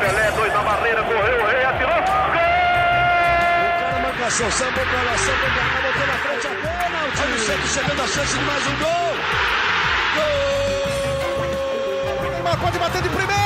Pelé, 0.00 0.30
dois 0.32 0.52
na 0.52 0.62
barreira, 0.62 1.02
correu, 1.04 1.42
o 1.42 1.46
rei 1.46 1.64
atirou. 1.64 1.94
Gol! 1.94 2.02
O 3.70 3.72
cara 3.78 3.98
marcação, 4.02 4.50
sambou 4.50 4.84
pra 4.84 5.02
lá, 5.02 5.16
sambou 5.16 5.48
botou 5.48 6.06
na 6.08 6.14
frente 6.14 6.46
a. 6.48 6.50
Olha 7.22 7.34
o 7.34 7.38
Santos 7.38 7.70
chegando 7.70 8.02
a 8.02 8.06
chance 8.08 8.36
de 8.36 8.44
mais 8.44 8.66
um 8.66 8.76
gol. 8.78 9.14
Gol! 10.16 11.44
Neymar 12.32 12.58
pode 12.58 12.78
bater 12.80 13.00
de 13.02 13.08
primeira. 13.10 13.44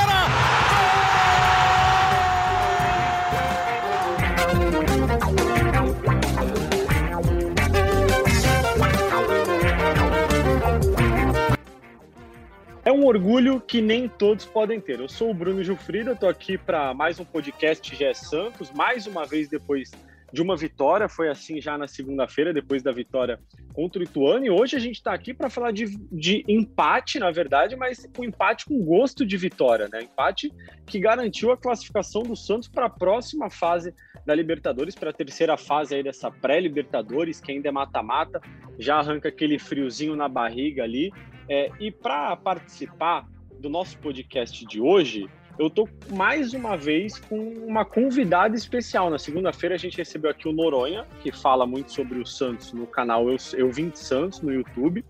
Orgulho 13.09 13.59
que 13.59 13.81
nem 13.81 14.07
todos 14.07 14.45
podem 14.45 14.81
ter. 14.81 15.01
Eu 15.01 15.09
sou 15.09 15.31
o 15.31 15.35
Bruno 15.35 15.65
Gilfrida, 15.65 16.13
estou 16.13 16.29
aqui 16.29 16.59
para 16.59 16.93
mais 16.93 17.19
um 17.19 17.25
podcast 17.25 17.97
GE 17.97 18.15
Santos, 18.15 18.71
mais 18.71 19.07
uma 19.07 19.25
vez 19.25 19.49
depois 19.49 19.91
de 20.33 20.43
uma 20.43 20.57
vitória, 20.57 21.09
foi 21.09 21.29
assim 21.29 21.61
já 21.61 21.79
na 21.79 21.89
segunda-feira, 21.89 22.53
depois 22.53 22.83
da 22.83 22.93
vitória 22.93 23.41
contra 23.73 24.01
o 24.01 24.03
Ituano, 24.03 24.45
e 24.45 24.51
hoje 24.51 24.77
a 24.77 24.79
gente 24.79 24.97
está 24.97 25.15
aqui 25.15 25.33
para 25.33 25.49
falar 25.49 25.71
de, 25.71 25.87
de, 26.11 26.45
empate, 26.49 27.19
na 27.19 27.31
verdade, 27.31 27.77
mas 27.77 28.07
um 28.19 28.25
empate 28.25 28.67
com 28.67 28.85
gosto 28.85 29.25
de 29.25 29.37
vitória, 29.37 29.89
né? 29.89 30.03
Empate 30.03 30.53
que 30.85 30.99
garantiu 30.99 31.51
a 31.53 31.57
classificação 31.57 32.23
do 32.23 32.37
Santos 32.37 32.69
para 32.69 32.87
a 32.87 32.91
próxima 32.91 33.49
fase 33.49 33.95
da 34.27 34.35
Libertadores, 34.35 34.95
para 34.95 35.11
a 35.11 35.13
terceira 35.13 35.57
fase 35.57 35.95
aí 35.95 36.03
dessa 36.03 36.31
pré-Libertadores, 36.31 37.41
que 37.41 37.53
ainda 37.53 37.69
é 37.69 37.73
mata-mata, 37.73 38.41
já 38.79 38.99
arranca 38.99 39.29
aquele 39.29 39.59
friozinho 39.59 40.15
na 40.15 40.29
barriga 40.29 40.83
ali, 40.83 41.11
é, 41.49 41.71
e 41.81 41.91
para 41.91 42.37
participar 42.37 43.27
do 43.59 43.69
nosso 43.69 43.99
podcast 43.99 44.65
de 44.67 44.81
hoje, 44.81 45.29
eu 45.59 45.67
estou 45.67 45.89
mais 46.11 46.55
uma 46.55 46.77
vez 46.77 47.19
com 47.19 47.37
uma 47.37 47.85
convidada 47.85 48.55
especial. 48.55 49.11
Na 49.11 49.19
segunda-feira 49.19 49.75
a 49.75 49.79
gente 49.79 49.97
recebeu 49.97 50.31
aqui 50.31 50.49
o 50.49 50.53
Noronha, 50.53 51.05
que 51.21 51.33
fala 51.33 51.67
muito 51.67 51.93
sobre 51.93 52.21
o 52.21 52.25
Santos 52.25 52.73
no 52.73 52.87
canal 52.87 53.29
Eu, 53.29 53.37
Eu 53.55 53.71
Vim 53.73 53.89
de 53.89 53.99
Santos 53.99 54.41
no 54.41 54.53
YouTube. 54.53 55.05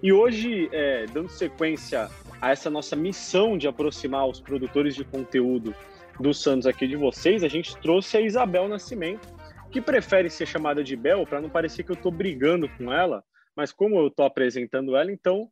E 0.00 0.12
hoje, 0.12 0.68
é, 0.72 1.06
dando 1.06 1.28
sequência 1.28 2.08
a 2.40 2.50
essa 2.52 2.70
nossa 2.70 2.94
missão 2.94 3.58
de 3.58 3.66
aproximar 3.66 4.28
os 4.28 4.40
produtores 4.40 4.94
de 4.94 5.04
conteúdo 5.04 5.74
do 6.20 6.32
Santos 6.32 6.68
aqui 6.68 6.86
de 6.86 6.94
vocês, 6.94 7.42
a 7.42 7.48
gente 7.48 7.76
trouxe 7.78 8.16
a 8.16 8.20
Isabel 8.20 8.68
Nascimento, 8.68 9.26
que 9.72 9.80
prefere 9.80 10.30
ser 10.30 10.46
chamada 10.46 10.84
de 10.84 10.94
Bel 10.94 11.26
para 11.26 11.40
não 11.40 11.50
parecer 11.50 11.82
que 11.82 11.90
eu 11.90 11.96
estou 11.96 12.12
brigando 12.12 12.68
com 12.68 12.92
ela, 12.92 13.24
mas 13.56 13.72
como 13.72 13.98
eu 13.98 14.06
estou 14.06 14.24
apresentando 14.24 14.96
ela, 14.96 15.10
então 15.10 15.50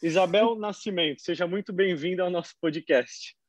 Isabel 0.00 0.54
Nascimento, 0.54 1.20
seja 1.20 1.46
muito 1.48 1.72
bem-vinda 1.72 2.22
ao 2.22 2.30
nosso 2.30 2.54
podcast. 2.60 3.39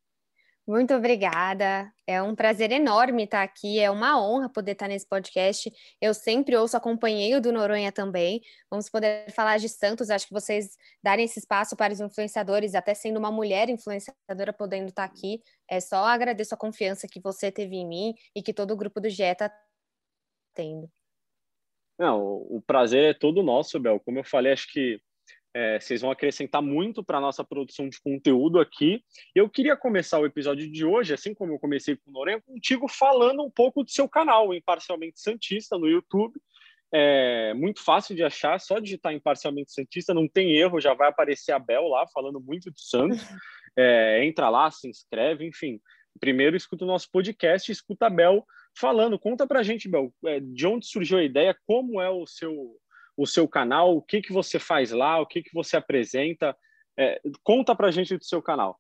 Muito 0.67 0.94
obrigada. 0.94 1.92
É 2.06 2.22
um 2.22 2.36
prazer 2.36 2.72
enorme 2.72 3.23
estar 3.23 3.42
aqui. 3.42 3.80
É 3.80 3.90
uma 3.90 4.22
honra 4.22 4.48
poder 4.48 4.73
estar 4.73 4.88
nesse 4.88 5.08
podcast. 5.08 5.72
Eu 6.00 6.14
sempre 6.14 6.56
ouço, 6.56 6.78
acompanhei 6.78 7.36
o 7.36 7.42
do 7.42 7.52
Noronha 7.52 7.92
também. 7.92 8.42
Vamos 8.70 8.89
poder 8.89 9.30
falar 9.32 9.58
de 9.58 9.67
Santos. 9.67 10.09
Acho 10.09 10.28
que 10.28 10.34
vocês 10.34 10.78
darem 11.04 11.26
esse 11.26 11.39
espaço 11.39 11.76
para 11.76 11.92
os 11.92 12.00
influenciadores, 12.00 12.76
até 12.76 12.94
sendo 12.94 13.17
uma 13.17 13.32
mulher 13.32 13.70
influenciadora 13.70 14.54
podendo 14.54 14.89
estar 14.89 15.04
aqui. 15.04 15.42
É 15.67 15.80
só 15.80 16.06
agradeço 16.06 16.54
a 16.54 16.58
confiança 16.58 17.08
que 17.08 17.20
você 17.20 17.52
teve 17.52 17.78
em 17.78 17.88
mim 17.88 18.14
e 18.36 18.44
que 18.44 18.54
todo 18.54 18.72
o 18.72 18.78
grupo 18.78 19.02
do 19.02 19.09
GE 19.09 19.23
está 19.23 19.52
tendo. 20.54 20.89
Não, 21.98 22.23
o 22.23 22.62
prazer 22.66 23.04
é 23.04 23.14
todo 23.14 23.44
nosso, 23.44 23.80
Bel. 23.80 24.00
Como 24.00 24.20
eu 24.20 24.23
falei, 24.23 24.54
acho 24.54 24.72
que 24.72 25.02
é, 25.53 25.80
vocês 25.80 26.02
vão 26.02 26.11
acrescentar 26.11 26.61
muito 26.61 27.03
para 27.03 27.17
a 27.17 27.21
nossa 27.21 27.44
produção 27.44 27.89
de 27.89 27.99
conteúdo 27.99 28.59
aqui. 28.59 29.03
Eu 29.35 29.49
queria 29.49 29.75
começar 29.75 30.19
o 30.19 30.25
episódio 30.25 30.69
de 30.71 30.85
hoje, 30.85 31.13
assim 31.13 31.33
como 31.33 31.53
eu 31.53 31.59
comecei 31.59 31.95
com 31.95 32.09
o 32.09 32.13
Noronha, 32.13 32.41
contigo 32.41 32.88
falando 32.88 33.43
um 33.43 33.49
pouco 33.49 33.83
do 33.83 33.92
seu 33.92 34.08
canal, 34.08 34.53
Imparcialmente 34.53 35.20
Santista, 35.20 35.77
no 35.77 35.87
YouTube. 35.87 36.39
É 36.93 37.53
muito 37.53 37.83
fácil 37.83 38.15
de 38.15 38.23
achar, 38.23 38.59
só 38.59 38.80
digitar 38.80 39.14
Imparcialmente 39.14 39.73
Santista, 39.73 40.14
não 40.14 40.27
tem 40.27 40.55
erro, 40.55 40.81
já 40.81 40.93
vai 40.93 41.09
aparecer 41.09 41.52
a 41.52 41.59
Bel 41.59 41.87
lá 41.87 42.05
falando 42.08 42.39
muito 42.39 42.71
de 42.71 42.81
Santos. 42.81 43.20
É, 43.77 44.26
entra 44.26 44.49
lá, 44.49 44.70
se 44.70 44.86
inscreve, 44.89 45.47
enfim. 45.47 45.80
Primeiro 46.20 46.58
escuta 46.58 46.83
o 46.83 46.87
nosso 46.87 47.09
podcast, 47.09 47.71
escuta 47.71 48.08
a 48.08 48.09
Bel 48.09 48.45
falando. 48.77 49.17
Conta 49.17 49.47
pra 49.47 49.64
gente, 49.64 49.87
Bel, 49.87 50.14
é, 50.26 50.42
de 50.42 50.67
onde 50.67 50.86
surgiu 50.86 51.17
a 51.17 51.23
ideia, 51.23 51.58
como 51.65 52.02
é 52.02 52.09
o 52.09 52.27
seu 52.27 52.76
o 53.21 53.27
seu 53.27 53.48
canal, 53.48 53.95
o 53.95 54.02
que, 54.02 54.20
que 54.20 54.33
você 54.33 54.58
faz 54.58 54.92
lá, 54.92 55.20
o 55.21 55.27
que, 55.27 55.43
que 55.43 55.54
você 55.54 55.77
apresenta. 55.77 56.58
É, 56.98 57.21
conta 57.43 57.76
para 57.76 57.87
a 57.87 57.92
gente 57.92 58.17
do 58.17 58.23
seu 58.23 58.42
canal. 58.42 58.80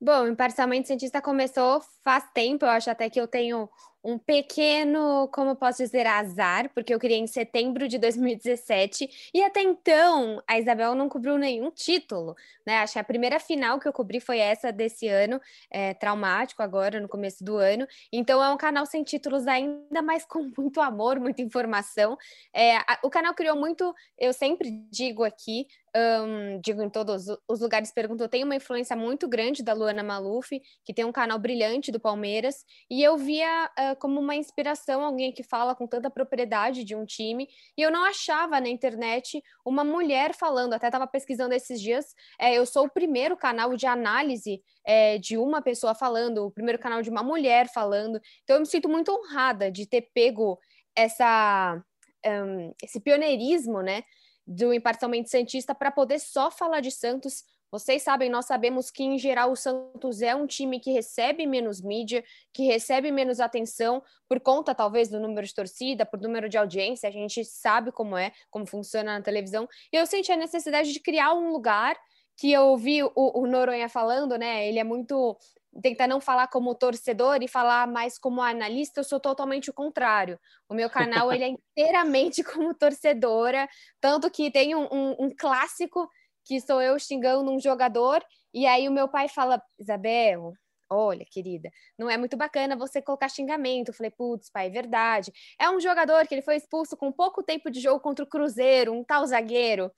Bom, 0.00 0.28
Imparcialmente 0.28 0.86
Cientista 0.86 1.20
começou 1.20 1.80
faz 2.04 2.30
tempo, 2.32 2.64
eu 2.64 2.70
acho 2.70 2.90
até 2.90 3.10
que 3.10 3.20
eu 3.20 3.26
tenho 3.26 3.68
um 4.04 4.18
pequeno, 4.18 5.28
como 5.32 5.54
posso 5.54 5.82
dizer, 5.82 6.06
azar, 6.06 6.70
porque 6.74 6.92
eu 6.92 6.98
criei 6.98 7.18
em 7.18 7.26
setembro 7.26 7.86
de 7.86 7.98
2017 7.98 9.30
e 9.32 9.42
até 9.42 9.62
então 9.62 10.42
a 10.46 10.58
Isabel 10.58 10.94
não 10.94 11.08
cobriu 11.08 11.38
nenhum 11.38 11.70
título, 11.70 12.34
né? 12.66 12.78
Acho 12.78 12.94
que 12.94 12.98
a 12.98 13.04
primeira 13.04 13.38
final 13.38 13.78
que 13.78 13.86
eu 13.86 13.92
cobri 13.92 14.20
foi 14.20 14.38
essa 14.38 14.72
desse 14.72 15.06
ano, 15.06 15.40
é, 15.70 15.94
traumático 15.94 16.62
agora, 16.62 17.00
no 17.00 17.08
começo 17.08 17.44
do 17.44 17.56
ano. 17.56 17.86
Então 18.12 18.42
é 18.42 18.50
um 18.50 18.56
canal 18.56 18.86
sem 18.86 19.04
títulos 19.04 19.46
ainda, 19.46 20.02
mas 20.02 20.24
com 20.24 20.50
muito 20.58 20.80
amor, 20.80 21.20
muita 21.20 21.42
informação. 21.42 22.16
É, 22.52 22.76
a, 22.78 22.98
o 23.04 23.10
canal 23.10 23.34
criou 23.34 23.56
muito, 23.56 23.94
eu 24.18 24.32
sempre 24.32 24.70
digo 24.90 25.22
aqui, 25.22 25.66
um, 25.94 26.60
digo 26.60 26.82
em 26.82 26.88
todos 26.88 27.26
os 27.46 27.60
lugares, 27.60 27.92
pergunto, 27.92 28.26
tem 28.28 28.44
uma 28.44 28.56
influência 28.56 28.96
muito 28.96 29.28
grande 29.28 29.62
da 29.62 29.74
Luana 29.74 30.02
Maluf, 30.02 30.60
que 30.84 30.94
tem 30.94 31.04
um 31.04 31.12
canal 31.12 31.38
brilhante 31.38 31.92
do 31.92 32.00
Palmeiras, 32.00 32.64
e 32.90 33.02
eu 33.02 33.16
via 33.16 33.70
uh, 33.78 33.91
como 33.94 34.20
uma 34.20 34.34
inspiração 34.34 35.04
alguém 35.04 35.32
que 35.32 35.42
fala 35.42 35.74
com 35.74 35.86
tanta 35.86 36.10
propriedade 36.10 36.84
de 36.84 36.94
um 36.94 37.04
time, 37.04 37.48
e 37.76 37.82
eu 37.82 37.90
não 37.90 38.04
achava 38.04 38.60
na 38.60 38.68
internet 38.68 39.42
uma 39.64 39.84
mulher 39.84 40.34
falando, 40.34 40.74
até 40.74 40.86
estava 40.86 41.06
pesquisando 41.06 41.54
esses 41.54 41.80
dias, 41.80 42.14
é, 42.38 42.54
eu 42.54 42.66
sou 42.66 42.86
o 42.86 42.90
primeiro 42.90 43.36
canal 43.36 43.76
de 43.76 43.86
análise 43.86 44.62
é, 44.84 45.18
de 45.18 45.36
uma 45.36 45.62
pessoa 45.62 45.94
falando, 45.94 46.46
o 46.46 46.50
primeiro 46.50 46.78
canal 46.78 47.02
de 47.02 47.10
uma 47.10 47.22
mulher 47.22 47.68
falando, 47.72 48.20
então 48.42 48.56
eu 48.56 48.60
me 48.60 48.66
sinto 48.66 48.88
muito 48.88 49.12
honrada 49.12 49.70
de 49.70 49.86
ter 49.86 50.08
pego 50.14 50.58
essa... 50.96 51.82
Um, 52.24 52.72
esse 52.80 53.00
pioneirismo, 53.00 53.82
né, 53.82 54.04
do 54.46 54.72
Imparcialmente 54.72 55.28
Santista 55.28 55.74
para 55.74 55.90
poder 55.90 56.18
só 56.18 56.50
falar 56.50 56.80
de 56.80 56.90
Santos. 56.90 57.44
Vocês 57.72 58.02
sabem, 58.02 58.28
nós 58.28 58.44
sabemos 58.44 58.90
que, 58.90 59.02
em 59.02 59.18
geral, 59.18 59.50
o 59.50 59.56
Santos 59.56 60.20
é 60.20 60.34
um 60.34 60.46
time 60.46 60.78
que 60.78 60.92
recebe 60.92 61.46
menos 61.46 61.80
mídia, 61.80 62.22
que 62.52 62.66
recebe 62.66 63.10
menos 63.10 63.40
atenção, 63.40 64.02
por 64.28 64.38
conta, 64.40 64.74
talvez, 64.74 65.08
do 65.08 65.18
número 65.18 65.46
de 65.46 65.54
torcida, 65.54 66.04
por 66.04 66.20
número 66.20 66.50
de 66.50 66.58
audiência. 66.58 67.08
A 67.08 67.12
gente 67.12 67.42
sabe 67.46 67.90
como 67.90 68.14
é, 68.14 68.30
como 68.50 68.66
funciona 68.66 69.16
na 69.16 69.22
televisão. 69.22 69.66
E 69.90 69.96
eu 69.96 70.04
senti 70.04 70.30
a 70.30 70.36
necessidade 70.36 70.92
de 70.92 71.00
criar 71.00 71.32
um 71.32 71.50
lugar 71.50 71.96
que 72.36 72.52
eu 72.52 72.66
ouvi 72.66 73.02
o, 73.02 73.10
o 73.16 73.46
Noronha 73.46 73.88
falando, 73.88 74.36
né? 74.36 74.68
Ele 74.68 74.78
é 74.78 74.84
muito 74.84 75.38
tentar 75.80 76.06
não 76.06 76.20
falar 76.20 76.48
como 76.48 76.74
torcedor 76.74 77.42
e 77.42 77.48
falar 77.48 77.86
mais 77.86 78.18
como 78.18 78.42
analista, 78.42 79.00
eu 79.00 79.04
sou 79.04 79.18
totalmente 79.18 79.70
o 79.70 79.72
contrário. 79.72 80.38
O 80.68 80.74
meu 80.74 80.90
canal 80.90 81.32
ele 81.32 81.44
é 81.44 81.48
inteiramente 81.48 82.44
como 82.44 82.74
torcedora, 82.74 83.68
tanto 84.00 84.30
que 84.30 84.50
tem 84.50 84.74
um, 84.74 84.86
um, 84.92 85.16
um, 85.18 85.30
clássico 85.34 86.08
que 86.44 86.60
sou 86.60 86.80
eu 86.80 86.98
xingando 86.98 87.50
um 87.50 87.60
jogador, 87.60 88.24
e 88.52 88.66
aí 88.66 88.88
o 88.88 88.92
meu 88.92 89.08
pai 89.08 89.28
fala, 89.28 89.62
Isabel, 89.78 90.52
olha, 90.90 91.24
querida, 91.30 91.70
não 91.98 92.08
é 92.10 92.16
muito 92.16 92.36
bacana 92.36 92.76
você 92.76 93.00
colocar 93.00 93.28
xingamento. 93.28 93.88
Eu 93.88 93.94
falei, 93.94 94.10
putz, 94.10 94.50
pai, 94.50 94.66
é 94.66 94.70
verdade. 94.70 95.32
É 95.58 95.70
um 95.70 95.80
jogador 95.80 96.26
que 96.26 96.34
ele 96.34 96.42
foi 96.42 96.56
expulso 96.56 96.96
com 96.96 97.10
pouco 97.10 97.42
tempo 97.42 97.70
de 97.70 97.80
jogo 97.80 98.00
contra 98.00 98.24
o 98.24 98.28
Cruzeiro, 98.28 98.92
um 98.92 99.04
tal 99.04 99.26
zagueiro. 99.26 99.90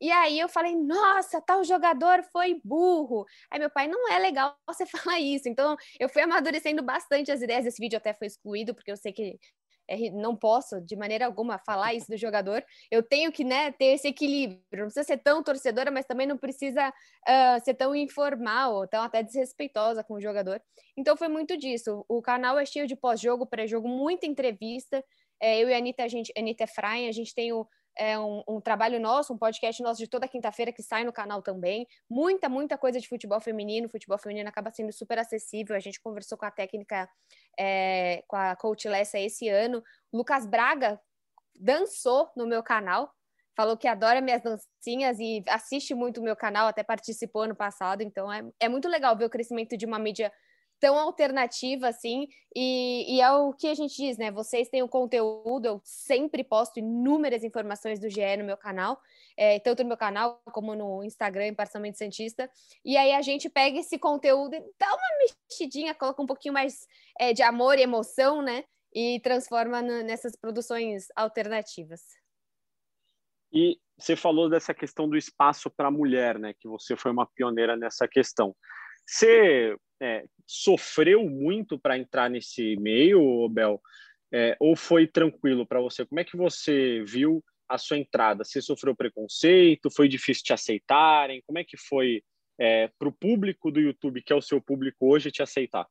E 0.00 0.12
aí 0.12 0.38
eu 0.38 0.48
falei, 0.48 0.76
nossa, 0.76 1.40
tal 1.40 1.64
jogador 1.64 2.22
foi 2.32 2.60
burro. 2.64 3.26
Aí 3.50 3.58
meu 3.58 3.68
pai, 3.70 3.88
não 3.88 4.10
é 4.12 4.18
legal 4.18 4.56
você 4.66 4.86
falar 4.86 5.20
isso. 5.20 5.48
Então 5.48 5.76
eu 5.98 6.08
fui 6.08 6.22
amadurecendo 6.22 6.82
bastante 6.82 7.32
as 7.32 7.42
ideias. 7.42 7.66
Esse 7.66 7.80
vídeo 7.80 7.96
até 7.96 8.14
foi 8.14 8.28
excluído, 8.28 8.74
porque 8.74 8.90
eu 8.90 8.96
sei 8.96 9.12
que 9.12 9.38
não 10.12 10.36
posso 10.36 10.80
de 10.80 10.96
maneira 10.96 11.26
alguma 11.26 11.58
falar 11.58 11.94
isso 11.94 12.08
do 12.08 12.16
jogador. 12.16 12.64
Eu 12.90 13.02
tenho 13.02 13.32
que 13.32 13.44
né, 13.44 13.72
ter 13.72 13.86
esse 13.86 14.08
equilíbrio. 14.08 14.60
Não 14.72 14.84
precisa 14.84 15.04
ser 15.04 15.18
tão 15.18 15.42
torcedora, 15.42 15.90
mas 15.90 16.04
também 16.04 16.26
não 16.26 16.36
precisa 16.36 16.88
uh, 16.88 17.64
ser 17.64 17.74
tão 17.74 17.94
informal, 17.94 18.86
tão 18.86 19.02
até 19.02 19.22
desrespeitosa 19.22 20.04
com 20.04 20.14
o 20.14 20.20
jogador. 20.20 20.60
Então 20.96 21.16
foi 21.16 21.28
muito 21.28 21.56
disso. 21.56 22.04
O 22.08 22.20
canal 22.20 22.58
é 22.58 22.66
cheio 22.66 22.86
de 22.86 22.96
pós-jogo, 22.96 23.46
pré-jogo, 23.46 23.88
muita 23.88 24.26
entrevista. 24.26 25.02
É, 25.40 25.58
eu 25.58 25.68
e 25.68 25.74
a 25.74 25.78
Anitta, 25.78 26.02
a 26.02 26.08
gente, 26.08 26.32
Anitta 26.36 26.64
Efraim, 26.64 27.08
a 27.08 27.12
gente 27.12 27.34
tem 27.34 27.52
o 27.52 27.66
é 27.98 28.16
um, 28.16 28.42
um, 28.48 28.60
trabalho 28.60 29.00
nosso, 29.00 29.34
um 29.34 29.36
podcast 29.36 29.82
nosso 29.82 29.98
de 29.98 30.06
toda 30.06 30.28
quinta-feira 30.28 30.72
que 30.72 30.82
sai 30.82 31.02
no 31.02 31.12
canal 31.12 31.42
também. 31.42 31.86
Muita, 32.08 32.48
muita 32.48 32.78
coisa 32.78 33.00
de 33.00 33.08
futebol 33.08 33.40
feminino. 33.40 33.88
futebol 33.88 34.16
feminino 34.16 34.48
acaba 34.48 34.70
sendo 34.70 34.92
super 34.92 35.18
acessível. 35.18 35.74
A 35.74 35.80
gente 35.80 36.00
conversou 36.00 36.38
com 36.38 36.46
a 36.46 36.50
técnica, 36.50 37.08
é, 37.58 38.22
com 38.28 38.36
a 38.36 38.54
coach 38.54 38.88
Lessa 38.88 39.18
esse 39.18 39.48
ano. 39.48 39.82
Lucas 40.12 40.46
Braga 40.46 41.00
dançou 41.58 42.30
no 42.36 42.46
meu 42.46 42.62
canal. 42.62 43.12
falou 43.56 43.76
que 43.76 43.88
adora 43.88 44.20
minhas 44.20 44.42
dancinhas 44.42 45.18
e 45.18 45.42
assiste 45.48 45.92
muito 45.94 46.20
o 46.20 46.22
meu 46.22 46.36
canal, 46.36 46.68
até 46.68 46.84
participou 46.84 47.42
ano 47.42 47.56
passado, 47.56 48.02
então 48.02 48.32
é, 48.32 48.44
é 48.60 48.68
muito 48.68 48.88
legal 48.88 49.16
ver 49.16 49.24
o 49.24 49.30
crescimento 49.30 49.76
de 49.76 49.84
uma 49.84 49.98
mídia 49.98 50.32
tão 50.80 50.98
alternativa 50.98 51.88
assim, 51.88 52.28
e, 52.54 53.16
e, 53.16 53.20
é 53.20 53.30
o 53.30 53.52
que 53.52 53.68
a 53.68 53.74
gente 53.74 53.96
diz, 53.96 54.16
né? 54.16 54.30
Vocês 54.30 54.68
têm 54.68 54.82
o 54.82 54.88
conteúdo, 54.88 55.66
eu 55.66 55.80
sempre 55.84 56.42
posto 56.42 56.78
inúmeras 56.78 57.44
informações 57.44 58.00
do 58.00 58.08
GE 58.08 58.36
no 58.36 58.44
meu 58.44 58.56
canal, 58.56 59.00
é, 59.36 59.58
tanto 59.60 59.82
no 59.82 59.88
meu 59.88 59.96
canal 59.96 60.40
como 60.52 60.74
no 60.74 61.04
Instagram, 61.04 61.54
Parcialmente 61.54 61.98
Santista, 61.98 62.50
e 62.84 62.96
aí 62.96 63.12
a 63.12 63.22
gente 63.22 63.48
pega 63.48 63.78
esse 63.78 63.98
conteúdo 63.98 64.54
e 64.54 64.60
dá 64.78 64.88
uma 64.88 65.08
mexidinha, 65.20 65.94
coloca 65.94 66.22
um 66.22 66.26
pouquinho 66.26 66.54
mais 66.54 66.86
é, 67.18 67.32
de 67.32 67.42
amor 67.42 67.78
e 67.78 67.82
emoção, 67.82 68.42
né? 68.42 68.64
E 68.94 69.20
transforma 69.20 69.82
nessas 69.82 70.34
produções 70.34 71.08
alternativas. 71.14 72.00
E 73.52 73.78
você 73.98 74.16
falou 74.16 74.48
dessa 74.48 74.72
questão 74.72 75.08
do 75.08 75.16
espaço 75.16 75.70
para 75.70 75.88
a 75.88 75.90
mulher, 75.90 76.38
né? 76.38 76.54
Que 76.58 76.68
você 76.68 76.96
foi 76.96 77.10
uma 77.10 77.26
pioneira 77.26 77.76
nessa 77.76 78.06
questão. 78.06 78.54
Você 79.06 79.76
é, 80.00 80.24
sofreu 80.46 81.28
muito 81.28 81.78
para 81.78 81.98
entrar 81.98 82.30
nesse 82.30 82.76
meio, 82.76 83.48
Bel? 83.48 83.80
É, 84.32 84.56
ou 84.60 84.76
foi 84.76 85.06
tranquilo 85.06 85.66
para 85.66 85.80
você? 85.80 86.04
Como 86.04 86.20
é 86.20 86.24
que 86.24 86.36
você 86.36 87.02
viu 87.06 87.42
a 87.68 87.78
sua 87.78 87.98
entrada? 87.98 88.44
Você 88.44 88.60
sofreu 88.60 88.94
preconceito? 88.94 89.90
Foi 89.90 90.08
difícil 90.08 90.44
te 90.44 90.52
aceitarem? 90.52 91.42
Como 91.46 91.58
é 91.58 91.64
que 91.64 91.76
foi 91.76 92.22
é, 92.58 92.88
para 92.98 93.08
o 93.08 93.12
público 93.12 93.70
do 93.70 93.80
YouTube, 93.80 94.22
que 94.22 94.32
é 94.32 94.36
o 94.36 94.42
seu 94.42 94.60
público 94.60 95.06
hoje, 95.12 95.30
te 95.30 95.42
aceitar? 95.42 95.86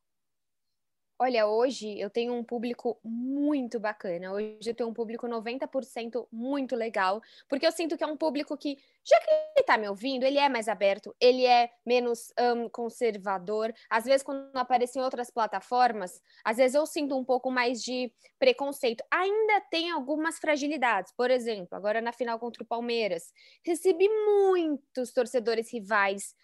Olha, 1.20 1.48
hoje 1.48 1.98
eu 1.98 2.08
tenho 2.08 2.32
um 2.32 2.44
público 2.44 2.96
muito 3.02 3.80
bacana. 3.80 4.32
Hoje 4.32 4.60
eu 4.64 4.74
tenho 4.74 4.88
um 4.88 4.94
público 4.94 5.26
90% 5.26 6.28
muito 6.30 6.76
legal, 6.76 7.20
porque 7.48 7.66
eu 7.66 7.72
sinto 7.72 7.96
que 7.98 8.04
é 8.04 8.06
um 8.06 8.16
público 8.16 8.56
que, 8.56 8.78
já 9.04 9.18
que 9.20 9.28
ele 9.56 9.66
tá 9.66 9.76
me 9.76 9.88
ouvindo, 9.88 10.22
ele 10.22 10.38
é 10.38 10.48
mais 10.48 10.68
aberto, 10.68 11.12
ele 11.20 11.44
é 11.44 11.70
menos 11.84 12.32
um, 12.38 12.68
conservador. 12.68 13.74
Às 13.90 14.04
vezes, 14.04 14.22
quando 14.22 14.56
aparecem 14.56 15.02
outras 15.02 15.28
plataformas, 15.28 16.22
às 16.44 16.56
vezes 16.56 16.76
eu 16.76 16.86
sinto 16.86 17.16
um 17.16 17.24
pouco 17.24 17.50
mais 17.50 17.82
de 17.82 18.12
preconceito. 18.38 19.02
Ainda 19.10 19.60
tem 19.72 19.90
algumas 19.90 20.38
fragilidades. 20.38 21.12
Por 21.16 21.32
exemplo, 21.32 21.76
agora 21.76 22.00
na 22.00 22.12
final 22.12 22.38
contra 22.38 22.62
o 22.62 22.66
Palmeiras, 22.66 23.32
recebi 23.64 24.08
muitos 24.08 25.12
torcedores 25.12 25.72
rivais 25.72 26.36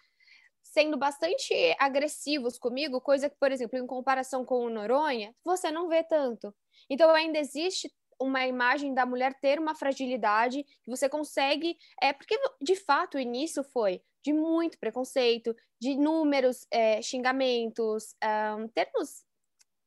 sendo 0.65 0.97
bastante 0.97 1.53
agressivos 1.79 2.57
comigo, 2.57 2.99
coisa 2.99 3.29
que, 3.29 3.37
por 3.37 3.51
exemplo, 3.51 3.77
em 3.77 3.85
comparação 3.85 4.43
com 4.43 4.65
o 4.65 4.69
Noronha, 4.69 5.33
você 5.43 5.71
não 5.71 5.87
vê 5.87 6.03
tanto. 6.03 6.53
Então 6.89 7.09
ainda 7.11 7.37
existe 7.37 7.89
uma 8.19 8.45
imagem 8.47 8.93
da 8.93 9.05
mulher 9.05 9.33
ter 9.39 9.59
uma 9.59 9.75
fragilidade 9.75 10.63
que 10.83 10.89
você 10.89 11.07
consegue 11.07 11.77
é 12.01 12.13
porque 12.13 12.37
de 12.61 12.75
fato 12.75 13.15
o 13.15 13.19
início 13.19 13.63
foi 13.63 14.01
de 14.23 14.33
muito 14.33 14.79
preconceito, 14.79 15.55
de 15.79 15.91
inúmeros 15.91 16.65
é, 16.71 17.01
xingamentos, 17.01 18.15
um, 18.57 18.67
termos 18.69 19.23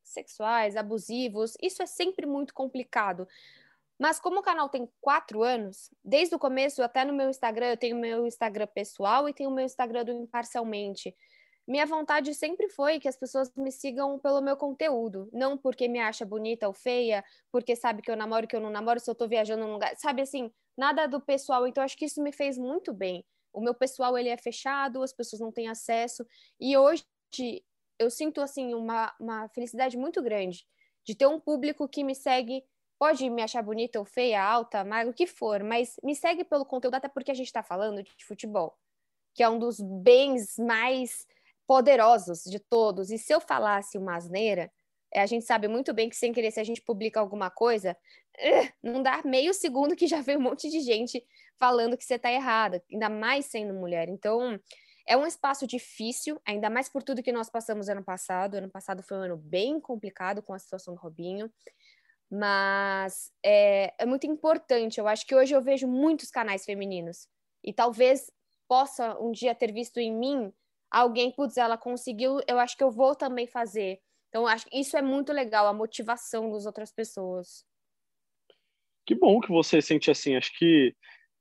sexuais, 0.05 0.77
abusivos. 0.77 1.55
Isso 1.61 1.83
é 1.83 1.87
sempre 1.87 2.25
muito 2.25 2.55
complicado. 2.55 3.27
Mas 3.99 4.21
como 4.21 4.41
o 4.41 4.43
canal 4.43 4.69
tem 4.69 4.89
quatro 5.01 5.43
anos, 5.43 5.91
desde 6.05 6.35
o 6.35 6.39
começo, 6.39 6.83
até 6.83 7.05
no 7.05 7.13
meu 7.13 7.29
Instagram, 7.29 7.71
eu 7.71 7.77
tenho 7.77 7.97
meu 7.97 8.27
Instagram 8.27 8.69
pessoal 8.69 9.29
e 9.29 9.35
tenho 9.35 9.51
meu 9.51 9.65
Instagram 9.65 10.05
do 10.05 10.13
Imparcialmente. 10.13 11.17
Minha 11.67 11.85
vontade 11.85 12.33
sempre 12.33 12.69
foi 12.71 12.99
que 12.99 13.09
as 13.09 13.17
pessoas 13.17 13.53
me 13.55 13.71
sigam 13.71 14.19
pelo 14.19 14.41
meu 14.41 14.57
conteúdo, 14.57 15.29
não 15.33 15.59
porque 15.59 15.87
me 15.87 15.99
acha 15.99 16.25
bonita 16.25 16.67
ou 16.67 16.73
feia, 16.73 17.23
porque 17.53 17.77
sabe 17.77 18.01
que 18.01 18.11
eu 18.11 18.17
namoro, 18.17 18.47
que 18.47 18.57
eu 18.57 18.61
não 18.61 18.71
namoro, 18.71 19.01
se 19.01 19.11
eu 19.11 19.15
tô 19.15 19.29
viajando 19.29 19.67
num 19.67 19.73
lugar, 19.73 19.95
sabe 19.97 20.23
assim, 20.23 20.51
nada 20.77 21.07
do 21.07 21.21
pessoal. 21.21 21.67
Então 21.67 21.83
acho 21.83 21.97
que 21.97 22.07
isso 22.07 22.23
me 22.23 22.33
fez 22.33 22.57
muito 22.57 22.93
bem. 22.95 23.23
O 23.53 23.61
meu 23.61 23.75
pessoal 23.75 24.17
ele 24.17 24.29
é 24.29 24.37
fechado, 24.37 25.03
as 25.03 25.13
pessoas 25.13 25.41
não 25.41 25.53
têm 25.53 25.69
acesso 25.69 26.25
e 26.61 26.77
hoje 26.77 27.05
eu 27.99 28.11
sinto 28.11 28.41
assim 28.41 28.75
uma, 28.75 29.15
uma 29.21 29.49
felicidade 29.49 29.97
muito 29.97 30.23
grande 30.23 30.65
de 31.05 31.15
ter 31.15 31.27
um 31.27 31.41
público 31.41 31.89
que 31.89 32.05
me 32.05 32.15
segue 32.15 32.65
Pode 32.99 33.29
me 33.31 33.43
achar 33.43 33.63
bonita 33.63 33.99
ou 33.99 34.05
feia, 34.05 34.43
alta, 34.43 34.85
magra, 34.85 35.11
o 35.11 35.15
que 35.15 35.27
for, 35.27 35.63
mas 35.63 35.97
me 36.03 36.15
segue 36.15 36.45
pelo 36.45 36.65
conteúdo, 36.65 36.95
até 36.95 37.09
porque 37.09 37.31
a 37.31 37.35
gente 37.35 37.47
está 37.47 37.63
falando 37.63 38.03
de 38.03 38.25
futebol, 38.25 38.77
que 39.35 39.43
é 39.43 39.49
um 39.49 39.59
dos 39.59 39.81
bens 39.81 40.57
mais 40.59 41.27
poderosos 41.67 42.43
de 42.45 42.59
todos. 42.59 43.11
E 43.11 43.19
se 43.19 43.33
eu 43.33 43.41
falasse 43.41 43.97
uma 43.97 44.17
asneira, 44.17 44.73
é, 45.13 45.21
a 45.21 45.27
gente 45.27 45.45
sabe 45.45 45.69
muito 45.69 45.93
bem 45.95 46.09
que 46.09 46.17
sem 46.17 46.33
querer, 46.33 46.51
se 46.51 46.61
a 46.61 46.65
gente 46.65 46.83
publica 46.83 47.21
alguma 47.21 47.51
coisa, 47.51 47.97
eh, 48.37 48.73
não 48.83 49.03
dá 49.03 49.23
meio 49.25 49.55
segundo 49.55 49.97
que 49.97 50.07
já 50.07 50.21
vem 50.21 50.37
um 50.37 50.41
monte 50.41 50.69
de 50.69 50.81
gente 50.81 51.25
falando 51.59 51.97
que 51.97 52.05
você 52.05 52.15
está 52.15 52.31
errada, 52.31 52.83
ainda 52.91 53.09
mais 53.09 53.47
sendo 53.47 53.73
mulher. 53.75 54.09
Então, 54.09 54.59
é 55.07 55.17
um 55.17 55.27
espaço 55.27 55.67
difícil, 55.67 56.41
ainda 56.45 56.69
mais 56.69 56.89
por 56.89 57.03
tudo 57.03 57.23
que 57.23 57.33
nós 57.33 57.49
passamos 57.49 57.89
ano 57.89 58.05
passado. 58.05 58.57
Ano 58.57 58.69
passado 58.69 59.03
foi 59.03 59.17
um 59.17 59.23
ano 59.23 59.37
bem 59.39 59.81
complicado 59.81 60.43
com 60.43 60.53
a 60.53 60.59
situação 60.59 60.95
do 60.95 61.01
Robinho. 61.01 61.51
Mas 62.31 63.33
é, 63.45 63.95
é 63.99 64.07
muito 64.07 64.27
importante. 64.27 64.99
Eu 64.99 65.09
acho 65.09 65.27
que 65.27 65.35
hoje 65.35 65.55
eu 65.55 65.63
vejo 65.63 65.87
muitos 65.87 66.31
canais 66.31 66.65
femininos. 66.65 67.27
E 67.65 67.73
talvez 67.73 68.31
possa 68.69 69.19
um 69.19 69.33
dia 69.33 69.55
ter 69.55 69.73
visto 69.73 69.99
em 69.99 70.13
mim 70.13 70.53
alguém, 70.91 71.31
putz, 71.31 71.57
ela 71.57 71.77
conseguiu, 71.77 72.41
eu 72.47 72.59
acho 72.59 72.77
que 72.77 72.85
eu 72.85 72.91
vou 72.91 73.15
também 73.15 73.47
fazer. 73.47 74.01
Então, 74.29 74.47
acho 74.47 74.67
que 74.67 74.79
isso 74.79 74.97
é 74.97 75.03
muito 75.03 75.33
legal, 75.33 75.67
a 75.67 75.73
motivação 75.73 76.51
das 76.51 76.67
outras 76.67 76.93
pessoas. 76.93 77.65
Que 79.07 79.15
bom 79.15 79.41
que 79.41 79.49
você 79.49 79.81
sente 79.81 80.11
assim. 80.11 80.37
Acho 80.37 80.53
que 80.59 80.95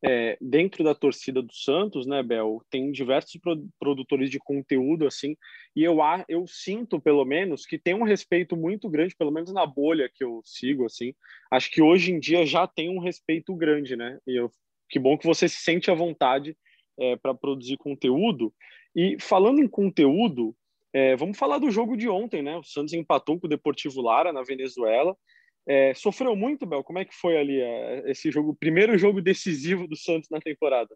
é, 0.04 0.38
dentro 0.40 0.84
da 0.84 0.94
torcida 0.94 1.42
do 1.42 1.54
Santos, 1.54 2.06
né, 2.06 2.22
Bel, 2.22 2.62
tem 2.70 2.92
diversos 2.92 3.40
produtores 3.80 4.30
de 4.30 4.38
conteúdo 4.40 5.08
assim, 5.08 5.36
e 5.76 5.84
eu 5.84 5.98
eu 6.28 6.46
sinto 6.48 7.00
pelo 7.00 7.26
menos 7.26 7.66
que 7.66 7.80
tem 7.80 7.94
um 7.94 8.04
respeito 8.04 8.56
muito 8.56 8.90
grande, 8.90 9.16
pelo 9.16 9.32
menos 9.32 9.52
na 9.52 9.66
bolha 9.66 10.10
que 10.14 10.24
eu 10.24 10.42
sigo 10.44 10.86
assim. 10.86 11.14
Acho 11.52 11.72
que 11.72 11.82
hoje 11.82 12.12
em 12.12 12.20
dia 12.20 12.46
já 12.46 12.68
tem 12.68 12.90
um 12.90 13.00
respeito 13.00 13.56
grande, 13.56 13.96
né? 13.96 14.20
E 14.28 14.40
eu, 14.40 14.52
que 14.90 15.00
bom 15.00 15.18
que 15.18 15.26
você 15.26 15.50
se 15.50 15.58
sente 15.58 15.90
à 15.90 15.94
vontade 15.96 16.56
é, 17.00 17.16
para 17.16 17.34
produzir 17.34 17.78
conteúdo. 17.78 18.54
E 18.96 19.18
falando 19.20 19.60
em 19.60 19.68
conteúdo, 19.68 20.56
é, 20.94 21.16
vamos 21.16 21.38
falar 21.38 21.58
do 21.58 21.70
jogo 21.70 21.96
de 21.96 22.08
ontem, 22.08 22.42
né? 22.42 22.58
O 22.58 22.64
Santos 22.64 22.94
empatou 22.94 23.40
com 23.40 23.48
o 23.48 23.50
Deportivo 23.50 24.02
Lara 24.02 24.32
na 24.32 24.42
Venezuela. 24.42 25.16
É, 25.68 25.94
sofreu 25.94 26.36
muito, 26.36 26.66
Bel? 26.66 26.84
Como 26.84 27.00
é 27.00 27.04
que 27.04 27.14
foi 27.14 27.38
ali 27.38 27.60
é, 27.60 28.10
esse 28.10 28.31
jogo, 28.31 28.56
primeiro 28.56 28.98
jogo 28.98 29.22
decisivo 29.22 29.86
do 29.86 29.98
Santos 29.98 30.30
na 30.30 30.40
temporada? 30.40 30.96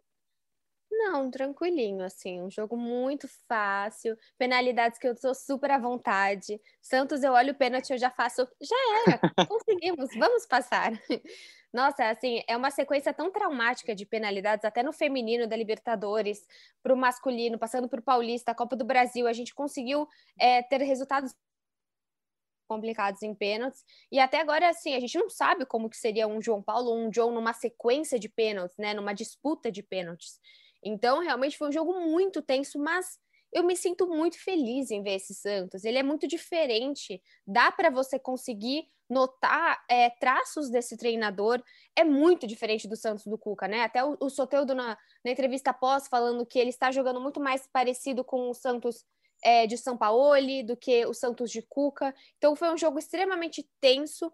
Não, 0.90 1.30
tranquilinho, 1.30 2.04
assim, 2.04 2.40
um 2.40 2.50
jogo 2.50 2.76
muito 2.76 3.26
fácil, 3.48 4.16
penalidades 4.38 4.98
que 4.98 5.08
eu 5.08 5.16
sou 5.16 5.34
super 5.34 5.70
à 5.70 5.78
vontade. 5.78 6.60
Santos, 6.80 7.22
eu 7.22 7.32
olho 7.32 7.52
o 7.52 7.56
pênalti, 7.56 7.90
eu 7.90 7.98
já 7.98 8.10
faço, 8.10 8.46
já 8.60 8.76
era, 9.06 9.20
conseguimos, 9.48 10.08
vamos 10.16 10.46
passar. 10.46 10.92
Nossa, 11.72 12.08
assim, 12.08 12.42
é 12.46 12.56
uma 12.56 12.70
sequência 12.70 13.12
tão 13.12 13.32
traumática 13.32 13.94
de 13.94 14.06
penalidades, 14.06 14.64
até 14.64 14.82
no 14.82 14.92
feminino 14.92 15.46
da 15.46 15.56
Libertadores, 15.56 16.46
para 16.82 16.94
o 16.94 16.96
masculino, 16.96 17.58
passando 17.58 17.88
por 17.88 18.00
Paulista, 18.00 18.54
Copa 18.54 18.76
do 18.76 18.84
Brasil, 18.84 19.26
a 19.26 19.32
gente 19.32 19.54
conseguiu 19.54 20.06
é, 20.38 20.62
ter 20.62 20.82
resultados 20.82 21.34
complicados 22.66 23.22
em 23.22 23.34
pênaltis. 23.34 23.84
E 24.10 24.18
até 24.18 24.40
agora, 24.40 24.68
assim, 24.68 24.94
a 24.94 25.00
gente 25.00 25.18
não 25.18 25.28
sabe 25.28 25.66
como 25.66 25.88
que 25.90 25.96
seria 25.96 26.26
um 26.26 26.40
João 26.40 26.62
Paulo 26.62 26.90
ou 26.90 26.98
um 26.98 27.10
John 27.10 27.32
numa 27.32 27.52
sequência 27.52 28.18
de 28.18 28.28
pênaltis, 28.28 28.76
né? 28.76 28.94
Numa 28.94 29.12
disputa 29.12 29.70
de 29.70 29.82
pênaltis. 29.82 30.40
Então, 30.82 31.20
realmente 31.20 31.56
foi 31.56 31.68
um 31.68 31.72
jogo 31.72 32.00
muito 32.00 32.42
tenso, 32.42 32.78
mas 32.78 33.18
eu 33.52 33.62
me 33.62 33.76
sinto 33.76 34.06
muito 34.06 34.42
feliz 34.42 34.90
em 34.90 35.02
ver 35.02 35.16
esse 35.16 35.34
Santos. 35.34 35.84
Ele 35.84 35.98
é 35.98 36.02
muito 36.02 36.26
diferente. 36.26 37.22
Dá 37.46 37.70
para 37.70 37.90
você 37.90 38.18
conseguir 38.18 38.88
notar 39.08 39.84
é, 39.88 40.08
traços 40.08 40.70
desse 40.70 40.96
treinador. 40.96 41.62
É 41.94 42.02
muito 42.02 42.46
diferente 42.46 42.88
do 42.88 42.96
Santos 42.96 43.26
do 43.26 43.36
Cuca, 43.36 43.68
né? 43.68 43.82
Até 43.82 44.02
o, 44.02 44.16
o 44.18 44.30
Soteudo 44.30 44.74
na, 44.74 44.96
na 45.24 45.30
entrevista 45.30 45.72
pós 45.72 46.08
falando 46.08 46.46
que 46.46 46.58
ele 46.58 46.70
está 46.70 46.90
jogando 46.90 47.20
muito 47.20 47.38
mais 47.38 47.68
parecido 47.70 48.24
com 48.24 48.48
o 48.48 48.54
Santos 48.54 49.04
é, 49.42 49.66
de 49.66 49.76
São 49.76 49.96
Paulo 49.96 50.34
do 50.64 50.76
que 50.76 51.04
o 51.06 51.12
Santos 51.12 51.50
de 51.50 51.62
Cuca. 51.62 52.14
Então 52.38 52.54
foi 52.54 52.72
um 52.72 52.78
jogo 52.78 52.98
extremamente 52.98 53.68
tenso, 53.80 54.32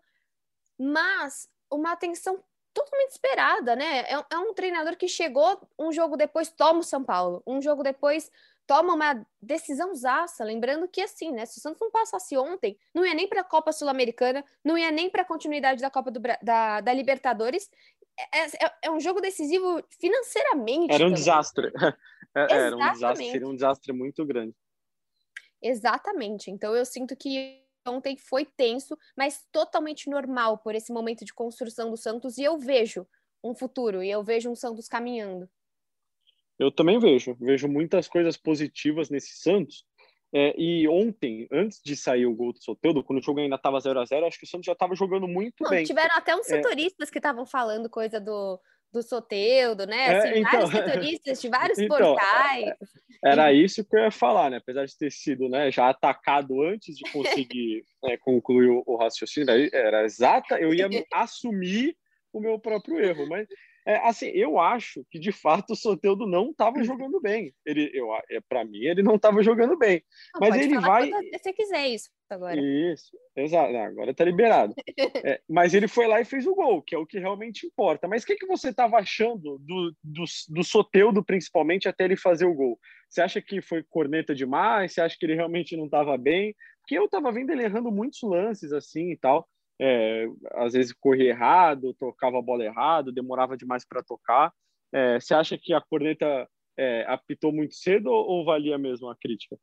mas 0.78 1.48
uma 1.70 1.92
atenção 1.92 2.42
totalmente 2.72 3.10
esperada, 3.10 3.74
né? 3.74 4.00
É, 4.00 4.12
é, 4.12 4.38
um 4.38 4.54
treinador 4.54 4.96
que 4.96 5.08
chegou 5.08 5.60
um 5.78 5.90
jogo 5.92 6.16
depois 6.16 6.50
toma 6.50 6.80
o 6.80 6.84
São 6.84 7.02
Paulo, 7.02 7.42
um 7.46 7.60
jogo 7.60 7.82
depois 7.82 8.30
toma 8.66 8.92
uma 8.92 9.26
decisão 9.40 9.94
zaça, 9.94 10.44
lembrando 10.44 10.86
que 10.86 11.00
assim, 11.00 11.32
né? 11.32 11.46
Se 11.46 11.58
o 11.58 11.60
Santos 11.62 11.80
não 11.80 11.90
passasse 11.90 12.36
ontem, 12.36 12.78
não 12.94 13.04
ia 13.04 13.14
nem 13.14 13.26
para 13.26 13.40
a 13.40 13.44
Copa 13.44 13.72
Sul-Americana, 13.72 14.44
não 14.62 14.76
ia 14.76 14.90
nem 14.90 15.08
para 15.08 15.22
a 15.22 15.24
continuidade 15.24 15.80
da 15.80 15.90
Copa 15.90 16.10
do, 16.10 16.20
da, 16.20 16.80
da 16.82 16.92
Libertadores. 16.92 17.70
É, 18.32 18.66
é, 18.66 18.72
é, 18.82 18.90
um 18.90 19.00
jogo 19.00 19.20
decisivo 19.22 19.82
financeiramente. 19.98 20.92
Era 20.92 21.04
um 21.04 21.08
também. 21.08 21.14
desastre. 21.14 21.72
É, 22.34 22.52
era 22.52 22.76
um 22.76 22.92
desastre, 22.92 23.30
seria 23.30 23.48
um 23.48 23.54
desastre 23.54 23.90
muito 23.90 24.24
grande. 24.24 24.54
Exatamente. 25.62 26.50
Então 26.50 26.74
eu 26.74 26.84
sinto 26.84 27.16
que 27.16 27.62
ontem 27.86 28.16
foi 28.16 28.44
tenso, 28.44 28.96
mas 29.16 29.46
totalmente 29.50 30.10
normal 30.10 30.58
por 30.58 30.74
esse 30.74 30.92
momento 30.92 31.24
de 31.24 31.32
construção 31.32 31.90
do 31.90 31.96
Santos 31.96 32.38
e 32.38 32.44
eu 32.44 32.58
vejo 32.58 33.06
um 33.42 33.54
futuro 33.54 34.02
e 34.02 34.10
eu 34.10 34.22
vejo 34.22 34.50
um 34.50 34.54
Santos 34.54 34.88
caminhando. 34.88 35.48
Eu 36.58 36.72
também 36.72 36.98
vejo, 36.98 37.36
vejo 37.40 37.68
muitas 37.68 38.08
coisas 38.08 38.36
positivas 38.36 39.08
nesse 39.08 39.36
Santos. 39.36 39.86
É, 40.30 40.54
e 40.60 40.86
ontem, 40.88 41.48
antes 41.50 41.80
de 41.82 41.96
sair 41.96 42.26
o 42.26 42.34
gol 42.34 42.52
do 42.52 42.62
Soteldo, 42.62 43.02
quando 43.02 43.18
o 43.18 43.22
jogo 43.22 43.40
ainda 43.40 43.56
estava 43.56 43.80
0 43.80 43.98
a 43.98 44.04
0 44.04 44.26
acho 44.26 44.38
que 44.38 44.44
o 44.44 44.48
Santos 44.48 44.66
já 44.66 44.72
estava 44.72 44.94
jogando 44.94 45.26
muito 45.26 45.62
Não, 45.62 45.70
bem. 45.70 45.84
Tiveram 45.84 46.14
até 46.16 46.34
uns 46.34 46.50
é. 46.50 46.56
setoristas 46.56 47.08
é... 47.08 47.12
que 47.12 47.18
estavam 47.18 47.46
falando 47.46 47.88
coisa 47.88 48.20
do, 48.20 48.60
do 48.92 49.02
Soteudo, 49.02 49.86
né? 49.86 50.12
É, 50.12 50.16
assim, 50.16 50.40
então... 50.40 50.66
vários 50.66 50.70
setoristas 50.72 51.40
de 51.40 51.48
vários 51.48 51.78
então, 51.78 51.98
portais. 51.98 52.74
Era 53.24 53.52
isso 53.52 53.84
que 53.84 53.96
eu 53.96 54.02
ia 54.02 54.10
falar, 54.10 54.50
né? 54.50 54.58
Apesar 54.58 54.86
de 54.86 54.96
ter 54.96 55.10
sido 55.10 55.48
né, 55.48 55.70
já 55.70 55.88
atacado 55.88 56.62
antes 56.62 56.96
de 56.96 57.10
conseguir 57.10 57.84
né, 58.02 58.16
concluir 58.18 58.68
o, 58.68 58.82
o 58.86 58.96
raciocínio, 58.96 59.50
era 59.72 60.04
exata, 60.04 60.58
eu 60.58 60.72
ia 60.72 60.88
assumir 61.12 61.96
o 62.32 62.40
meu 62.40 62.58
próprio 62.58 63.00
erro, 63.00 63.26
mas 63.28 63.48
é, 63.88 64.06
assim, 64.06 64.26
eu 64.26 64.60
acho 64.60 65.02
que 65.10 65.18
de 65.18 65.32
fato 65.32 65.72
o 65.72 65.76
Soteudo 65.76 66.26
não 66.26 66.50
estava 66.50 66.84
jogando 66.84 67.18
bem. 67.22 67.54
Ele, 67.64 67.90
eu, 67.94 68.08
é, 68.30 68.38
para 68.46 68.62
mim, 68.62 68.84
ele 68.84 69.02
não 69.02 69.14
estava 69.14 69.42
jogando 69.42 69.78
bem. 69.78 70.02
Não, 70.34 70.40
mas 70.46 70.60
ele 70.60 70.78
vai. 70.78 71.10
Se 71.10 71.38
você 71.38 71.52
quiser 71.54 71.88
isso 71.88 72.10
agora. 72.28 72.60
Isso, 72.60 73.16
exato. 73.34 73.74
Agora 73.74 74.10
está 74.10 74.26
liberado. 74.26 74.74
é, 75.24 75.40
mas 75.48 75.72
ele 75.72 75.88
foi 75.88 76.06
lá 76.06 76.20
e 76.20 76.26
fez 76.26 76.46
o 76.46 76.54
gol, 76.54 76.82
que 76.82 76.94
é 76.94 76.98
o 76.98 77.06
que 77.06 77.18
realmente 77.18 77.66
importa. 77.66 78.06
Mas 78.06 78.24
o 78.24 78.26
que, 78.26 78.36
que 78.36 78.46
você 78.46 78.68
estava 78.68 78.98
achando 78.98 79.58
do, 79.58 79.96
do, 80.04 80.24
do 80.50 80.62
Soteudo, 80.62 81.24
principalmente, 81.24 81.88
até 81.88 82.04
ele 82.04 82.16
fazer 82.16 82.44
o 82.44 82.54
gol? 82.54 82.78
Você 83.08 83.22
acha 83.22 83.40
que 83.40 83.62
foi 83.62 83.82
corneta 83.88 84.34
demais? 84.34 84.92
Você 84.92 85.00
acha 85.00 85.16
que 85.18 85.24
ele 85.24 85.34
realmente 85.34 85.74
não 85.78 85.86
estava 85.86 86.18
bem? 86.18 86.54
Porque 86.82 86.98
eu 86.98 87.06
estava 87.06 87.32
vendo 87.32 87.52
ele 87.52 87.64
errando 87.64 87.90
muitos 87.90 88.20
lances 88.22 88.70
assim 88.70 89.12
e 89.12 89.16
tal 89.16 89.48
é, 89.80 90.26
às 90.54 90.72
vezes 90.72 90.92
corria 90.92 91.30
errado, 91.30 91.94
tocava 91.94 92.38
a 92.38 92.42
bola 92.42 92.64
errado, 92.64 93.12
demorava 93.12 93.56
demais 93.56 93.86
para 93.86 94.02
tocar. 94.02 94.52
É, 94.92 95.20
você 95.20 95.34
acha 95.34 95.58
que 95.58 95.72
a 95.72 95.80
corneta 95.80 96.48
é, 96.76 97.04
apitou 97.06 97.52
muito 97.52 97.74
cedo 97.74 98.10
ou, 98.10 98.44
valia 98.44 98.78
mesmo 98.78 99.08
a 99.08 99.16
crítica? 99.16 99.58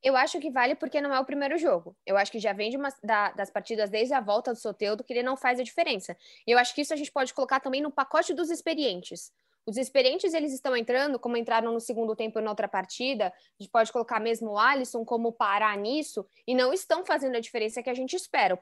Eu 0.00 0.16
acho 0.16 0.38
que 0.38 0.50
vale 0.50 0.76
porque 0.76 1.00
não 1.00 1.12
é 1.12 1.18
o 1.18 1.24
primeiro 1.24 1.58
jogo. 1.58 1.96
Eu 2.06 2.16
acho 2.16 2.30
que 2.30 2.38
já 2.38 2.52
vem 2.52 2.70
de 2.70 2.76
uma, 2.76 2.88
da, 3.02 3.32
das 3.32 3.50
partidas 3.50 3.90
desde 3.90 4.14
a 4.14 4.20
volta 4.20 4.52
do 4.52 4.58
Soteudo 4.58 5.02
que 5.02 5.12
ele 5.12 5.24
não 5.24 5.36
faz 5.36 5.58
a 5.58 5.64
diferença. 5.64 6.16
E 6.46 6.52
eu 6.52 6.58
acho 6.58 6.72
que 6.72 6.82
isso 6.82 6.94
a 6.94 6.96
gente 6.96 7.10
pode 7.10 7.34
colocar 7.34 7.58
também 7.58 7.80
no 7.80 7.90
pacote 7.90 8.32
dos 8.32 8.48
experientes. 8.48 9.32
Os 9.68 9.76
experientes, 9.76 10.32
eles 10.32 10.54
estão 10.54 10.74
entrando, 10.74 11.18
como 11.18 11.36
entraram 11.36 11.70
no 11.70 11.78
segundo 11.78 12.16
tempo 12.16 12.40
na 12.40 12.48
outra 12.48 12.66
partida, 12.66 13.26
a 13.26 13.62
gente 13.62 13.70
pode 13.70 13.92
colocar 13.92 14.18
mesmo 14.18 14.52
o 14.52 14.58
Alisson 14.58 15.04
como 15.04 15.30
parar 15.30 15.76
nisso, 15.76 16.26
e 16.46 16.54
não 16.54 16.72
estão 16.72 17.04
fazendo 17.04 17.36
a 17.36 17.40
diferença 17.40 17.82
que 17.82 17.90
a 17.90 17.94
gente 17.94 18.16
espera. 18.16 18.54
O 18.54 18.58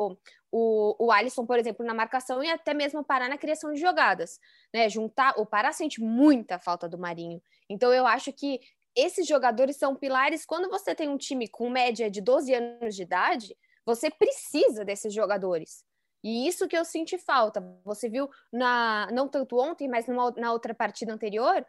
o, 0.00 0.16
o, 0.50 1.06
o 1.06 1.12
Alisson, 1.12 1.46
por 1.46 1.60
exemplo, 1.60 1.86
na 1.86 1.94
marcação 1.94 2.42
e 2.42 2.50
até 2.50 2.74
mesmo 2.74 3.04
parar 3.04 3.28
na 3.28 3.38
criação 3.38 3.72
de 3.72 3.80
jogadas. 3.80 4.40
Né? 4.74 4.88
Juntar, 4.88 5.38
o 5.38 5.46
Pará 5.46 5.70
sente 5.70 6.00
muita 6.00 6.58
falta 6.58 6.88
do 6.88 6.98
Marinho. 6.98 7.40
Então 7.70 7.92
eu 7.92 8.04
acho 8.04 8.32
que 8.32 8.58
esses 8.96 9.28
jogadores 9.28 9.76
são 9.76 9.94
pilares. 9.94 10.44
Quando 10.44 10.68
você 10.68 10.92
tem 10.92 11.08
um 11.08 11.16
time 11.16 11.46
com 11.46 11.70
média 11.70 12.10
de 12.10 12.20
12 12.20 12.52
anos 12.52 12.96
de 12.96 13.02
idade, 13.02 13.56
você 13.86 14.10
precisa 14.10 14.84
desses 14.84 15.14
jogadores. 15.14 15.84
E 16.22 16.48
isso 16.48 16.66
que 16.68 16.76
eu 16.76 16.84
senti 16.84 17.16
falta. 17.18 17.60
Você 17.84 18.08
viu 18.08 18.28
na 18.52 19.08
não 19.12 19.28
tanto 19.28 19.58
ontem, 19.58 19.88
mas 19.88 20.06
numa, 20.06 20.30
na 20.32 20.52
outra 20.52 20.74
partida 20.74 21.12
anterior, 21.12 21.64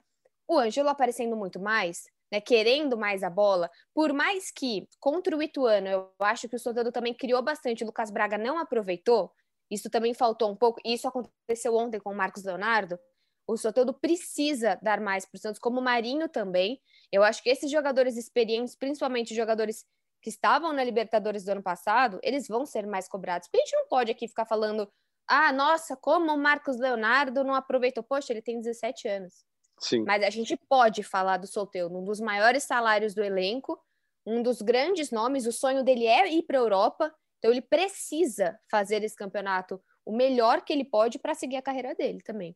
o 0.47 0.57
Ângelo 0.57 0.89
aparecendo 0.89 1.35
muito 1.35 1.59
mais, 1.59 2.05
né, 2.31 2.41
querendo 2.41 2.97
mais 2.97 3.23
a 3.23 3.29
bola. 3.29 3.69
Por 3.93 4.13
mais 4.13 4.51
que 4.51 4.87
contra 4.99 5.37
o 5.37 5.43
Ituano, 5.43 5.87
eu 5.87 6.11
acho 6.19 6.49
que 6.49 6.55
o 6.55 6.59
Soteldo 6.59 6.91
também 6.91 7.13
criou 7.13 7.41
bastante, 7.41 7.83
o 7.83 7.87
Lucas 7.87 8.09
Braga 8.11 8.37
não 8.37 8.57
aproveitou. 8.57 9.31
Isso 9.69 9.89
também 9.89 10.13
faltou 10.13 10.51
um 10.51 10.55
pouco. 10.55 10.81
Isso 10.83 11.07
aconteceu 11.07 11.75
ontem 11.75 11.99
com 11.99 12.11
o 12.11 12.15
Marcos 12.15 12.43
Leonardo. 12.43 12.99
O 13.47 13.57
Soteldo 13.57 13.93
precisa 13.93 14.79
dar 14.81 14.99
mais 14.99 15.25
para 15.25 15.37
o 15.37 15.39
Santos, 15.39 15.59
como 15.59 15.79
o 15.79 15.83
Marinho 15.83 16.27
também. 16.27 16.81
Eu 17.11 17.23
acho 17.23 17.41
que 17.43 17.49
esses 17.49 17.69
jogadores 17.69 18.17
experientes, 18.17 18.75
principalmente 18.75 19.35
jogadores 19.35 19.85
que 20.21 20.29
estavam 20.29 20.73
na 20.73 20.83
Libertadores 20.83 21.43
do 21.43 21.51
ano 21.51 21.63
passado, 21.63 22.19
eles 22.21 22.47
vão 22.47 22.65
ser 22.65 22.85
mais 22.85 23.07
cobrados. 23.07 23.47
Porque 23.47 23.61
a 23.61 23.65
gente 23.65 23.75
não 23.75 23.87
pode 23.87 24.11
aqui 24.11 24.27
ficar 24.27 24.45
falando, 24.45 24.91
ah, 25.27 25.51
nossa, 25.53 25.95
como 25.95 26.33
o 26.33 26.37
Marcos 26.37 26.77
Leonardo 26.77 27.43
não 27.43 27.53
aproveitou. 27.53 28.03
Poxa, 28.03 28.33
ele 28.33 28.41
tem 28.41 28.59
17 28.59 29.07
anos. 29.07 29.45
Sim. 29.79 30.03
Mas 30.03 30.23
a 30.23 30.29
gente 30.29 30.57
pode 30.67 31.03
falar 31.03 31.37
do 31.37 31.47
Solteiro, 31.47 31.95
um 31.95 32.03
dos 32.03 32.19
maiores 32.19 32.63
salários 32.63 33.13
do 33.13 33.23
elenco, 33.23 33.79
um 34.25 34.43
dos 34.43 34.61
grandes 34.61 35.11
nomes, 35.11 35.47
o 35.47 35.51
sonho 35.51 35.83
dele 35.83 36.05
é 36.05 36.31
ir 36.33 36.43
para 36.43 36.57
a 36.57 36.61
Europa, 36.61 37.13
então 37.37 37.51
ele 37.51 37.61
precisa 37.61 38.59
fazer 38.69 39.03
esse 39.03 39.15
campeonato 39.15 39.81
o 40.05 40.15
melhor 40.15 40.61
que 40.63 40.73
ele 40.73 40.83
pode 40.83 41.19
para 41.19 41.33
seguir 41.33 41.55
a 41.57 41.61
carreira 41.61 41.95
dele 41.95 42.19
também. 42.21 42.55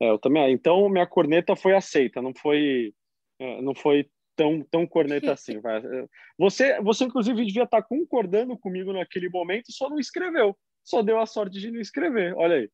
É, 0.00 0.10
eu 0.10 0.18
também. 0.18 0.52
Então 0.52 0.88
minha 0.88 1.06
corneta 1.06 1.56
foi 1.56 1.74
aceita, 1.74 2.20
não 2.20 2.34
foi, 2.34 2.92
é, 3.38 3.62
não 3.62 3.74
foi 3.74 4.10
tão, 4.36 4.62
tão 4.62 4.86
corneta 4.86 5.32
assim. 5.32 5.60
Vai. 5.60 5.82
Você, 6.38 6.80
você, 6.80 7.04
inclusive, 7.04 7.44
devia 7.44 7.64
estar 7.64 7.82
concordando 7.82 8.56
comigo 8.56 8.92
naquele 8.92 9.28
momento, 9.28 9.72
só 9.72 9.88
não 9.88 9.98
escreveu. 9.98 10.56
Só 10.82 11.02
deu 11.02 11.18
a 11.18 11.26
sorte 11.26 11.58
de 11.58 11.70
não 11.70 11.80
escrever. 11.80 12.34
Olha 12.36 12.56
aí. 12.56 12.70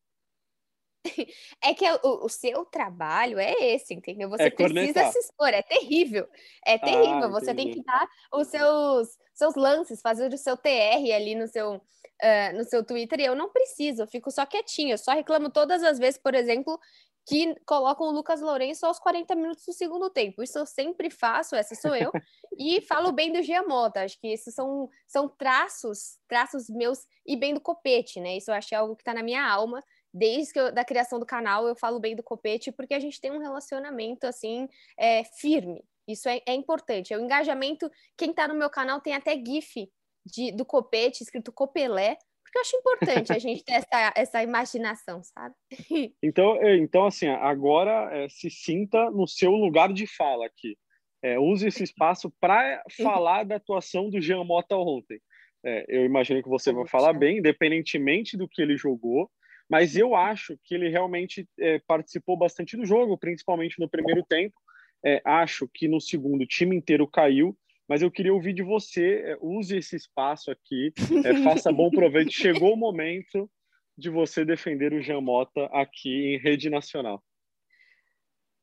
É 1.63 1.73
que 1.73 1.85
o, 2.03 2.25
o 2.25 2.29
seu 2.29 2.65
trabalho 2.65 3.39
é 3.39 3.53
esse, 3.73 3.93
entendeu? 3.93 4.29
Você 4.29 4.43
é 4.43 4.49
precisa 4.49 5.11
se 5.11 5.19
expor, 5.19 5.49
é 5.49 5.61
terrível. 5.61 6.27
É 6.65 6.77
terrível. 6.77 7.23
Ah, 7.23 7.27
você 7.27 7.53
tem 7.53 7.71
que 7.71 7.83
dar 7.83 8.07
os 8.33 8.47
seus, 8.47 9.17
seus 9.33 9.55
lances, 9.55 10.01
fazer 10.01 10.31
o 10.33 10.37
seu 10.37 10.57
TR 10.57 11.13
ali 11.15 11.35
no 11.35 11.47
seu, 11.47 11.75
uh, 11.75 12.55
no 12.55 12.63
seu 12.63 12.83
Twitter. 12.83 13.19
E 13.19 13.25
eu 13.25 13.35
não 13.35 13.49
preciso, 13.49 14.03
eu 14.03 14.07
fico 14.07 14.31
só 14.31 14.45
quietinha. 14.45 14.93
Eu 14.93 14.97
só 14.97 15.11
reclamo 15.11 15.49
todas 15.49 15.83
as 15.83 15.99
vezes, 15.99 16.19
por 16.19 16.33
exemplo, 16.33 16.79
que 17.25 17.55
colocam 17.65 18.07
o 18.07 18.11
Lucas 18.11 18.41
Lourenço 18.41 18.85
aos 18.85 18.99
40 18.99 19.35
minutos 19.35 19.65
do 19.65 19.73
segundo 19.73 20.09
tempo. 20.09 20.41
Isso 20.41 20.57
eu 20.57 20.65
sempre 20.65 21.09
faço, 21.09 21.55
essa 21.55 21.75
sou 21.75 21.95
eu. 21.95 22.11
e 22.57 22.81
falo 22.87 23.11
bem 23.11 23.31
do 23.31 23.41
Giamota. 23.41 24.03
Acho 24.03 24.19
que 24.19 24.27
esses 24.27 24.53
são, 24.53 24.89
são 25.07 25.27
traços, 25.29 26.17
traços 26.27 26.69
meus 26.69 27.05
e 27.25 27.35
bem 27.35 27.53
do 27.53 27.61
Copete, 27.61 28.19
né? 28.19 28.37
Isso 28.37 28.49
eu 28.49 28.55
acho 28.55 28.69
que 28.69 28.75
é 28.75 28.77
algo 28.77 28.95
que 28.95 29.01
está 29.01 29.13
na 29.13 29.23
minha 29.23 29.45
alma. 29.45 29.83
Desde 30.13 30.51
que 30.51 30.59
eu, 30.59 30.71
da 30.73 30.83
criação 30.83 31.19
do 31.19 31.25
canal, 31.25 31.67
eu 31.67 31.75
falo 31.75 31.99
bem 31.99 32.15
do 32.15 32.23
Copete, 32.23 32.71
porque 32.71 32.93
a 32.93 32.99
gente 32.99 33.21
tem 33.21 33.31
um 33.31 33.39
relacionamento, 33.39 34.25
assim, 34.25 34.67
é, 34.97 35.23
firme. 35.23 35.85
Isso 36.07 36.27
é, 36.27 36.41
é 36.45 36.53
importante. 36.53 37.13
É 37.13 37.17
o 37.17 37.21
engajamento. 37.21 37.89
Quem 38.17 38.31
está 38.31 38.47
no 38.47 38.55
meu 38.55 38.69
canal 38.69 38.99
tem 38.99 39.13
até 39.13 39.35
GIF 39.35 39.89
de, 40.25 40.51
do 40.51 40.65
Copete, 40.65 41.23
escrito 41.23 41.51
Copelé, 41.51 42.17
porque 42.51 42.57
eu 42.57 42.61
acho 42.61 42.75
importante 42.75 43.31
a 43.31 43.39
gente 43.39 43.63
ter 43.63 43.73
essa, 43.73 44.13
essa 44.15 44.43
imaginação, 44.43 45.23
sabe? 45.23 45.55
Então, 46.21 46.57
é, 46.61 46.77
então 46.77 47.05
assim, 47.05 47.27
agora 47.27 48.09
é, 48.11 48.27
se 48.29 48.49
sinta 48.49 49.09
no 49.09 49.25
seu 49.25 49.51
lugar 49.51 49.93
de 49.93 50.05
fala 50.05 50.45
aqui. 50.45 50.77
É, 51.23 51.39
use 51.39 51.67
esse 51.67 51.83
espaço 51.83 52.31
para 52.39 52.83
falar 53.01 53.43
da 53.45 53.55
atuação 53.55 54.09
do 54.09 54.19
Jean 54.19 54.43
Mota 54.43 54.75
ontem. 54.75 55.21
É, 55.63 55.85
eu 55.87 56.05
imagino 56.05 56.41
que 56.41 56.49
você 56.49 56.73
vai 56.73 56.87
falar 56.87 57.13
bem, 57.13 57.37
independentemente 57.37 58.35
do 58.35 58.47
que 58.47 58.61
ele 58.61 58.75
jogou, 58.75 59.29
mas 59.69 59.95
eu 59.95 60.15
acho 60.15 60.57
que 60.63 60.75
ele 60.75 60.89
realmente 60.89 61.47
é, 61.59 61.79
participou 61.87 62.35
bastante 62.35 62.75
do 62.75 62.85
jogo, 62.85 63.17
principalmente 63.17 63.79
no 63.79 63.89
primeiro 63.89 64.23
tempo. 64.23 64.55
É, 65.05 65.21
acho 65.23 65.69
que 65.73 65.87
no 65.87 66.01
segundo 66.01 66.41
o 66.41 66.47
time 66.47 66.75
inteiro 66.75 67.07
caiu 67.07 67.55
mas 67.91 68.01
eu 68.01 68.09
queria 68.09 68.33
ouvir 68.33 68.53
de 68.53 68.63
você. 68.63 69.21
É, 69.25 69.37
use 69.41 69.75
esse 69.75 69.97
espaço 69.97 70.49
aqui, 70.49 70.93
é, 71.25 71.35
faça 71.43 71.73
bom 71.73 71.91
proveito. 71.91 72.31
Chegou 72.31 72.73
o 72.73 72.77
momento 72.77 73.51
de 73.97 74.09
você 74.09 74.45
defender 74.45 74.93
o 74.93 75.01
Jean 75.01 75.19
Mota 75.19 75.65
aqui 75.73 76.35
em 76.35 76.37
rede 76.37 76.69
nacional. 76.69 77.21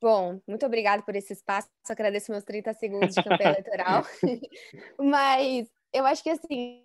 Bom, 0.01 0.41
muito 0.49 0.65
obrigada 0.65 1.03
por 1.03 1.15
esse 1.15 1.35
espaço. 1.35 1.69
Agradeço 1.91 2.33
meus 2.33 2.43
30 2.43 2.73
segundos 2.73 3.15
de 3.15 3.23
campanha 3.23 3.51
eleitoral. 3.51 4.03
Mas 4.99 5.71
eu 5.93 6.07
acho 6.07 6.23
que 6.23 6.31
assim, 6.31 6.83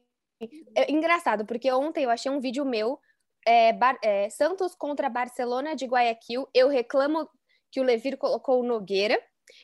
é 0.76 0.92
engraçado, 0.92 1.46
porque 1.46 1.72
ontem 1.72 2.04
eu 2.04 2.10
achei 2.10 2.30
um 2.30 2.42
vídeo 2.42 2.66
meu, 2.66 3.00
é, 3.48 3.72
Bar, 3.72 3.98
é, 4.04 4.30
Santos 4.30 4.76
contra 4.76 5.08
Barcelona 5.08 5.78
de 5.78 5.86
Guayaquil. 5.86 6.46
Eu 6.54 6.68
reclamo 6.68 7.26
que 7.72 7.80
o 7.80 7.84
Levir 7.84 8.18
colocou 8.18 8.60
o 8.60 8.68
Nogueira. 8.68 9.18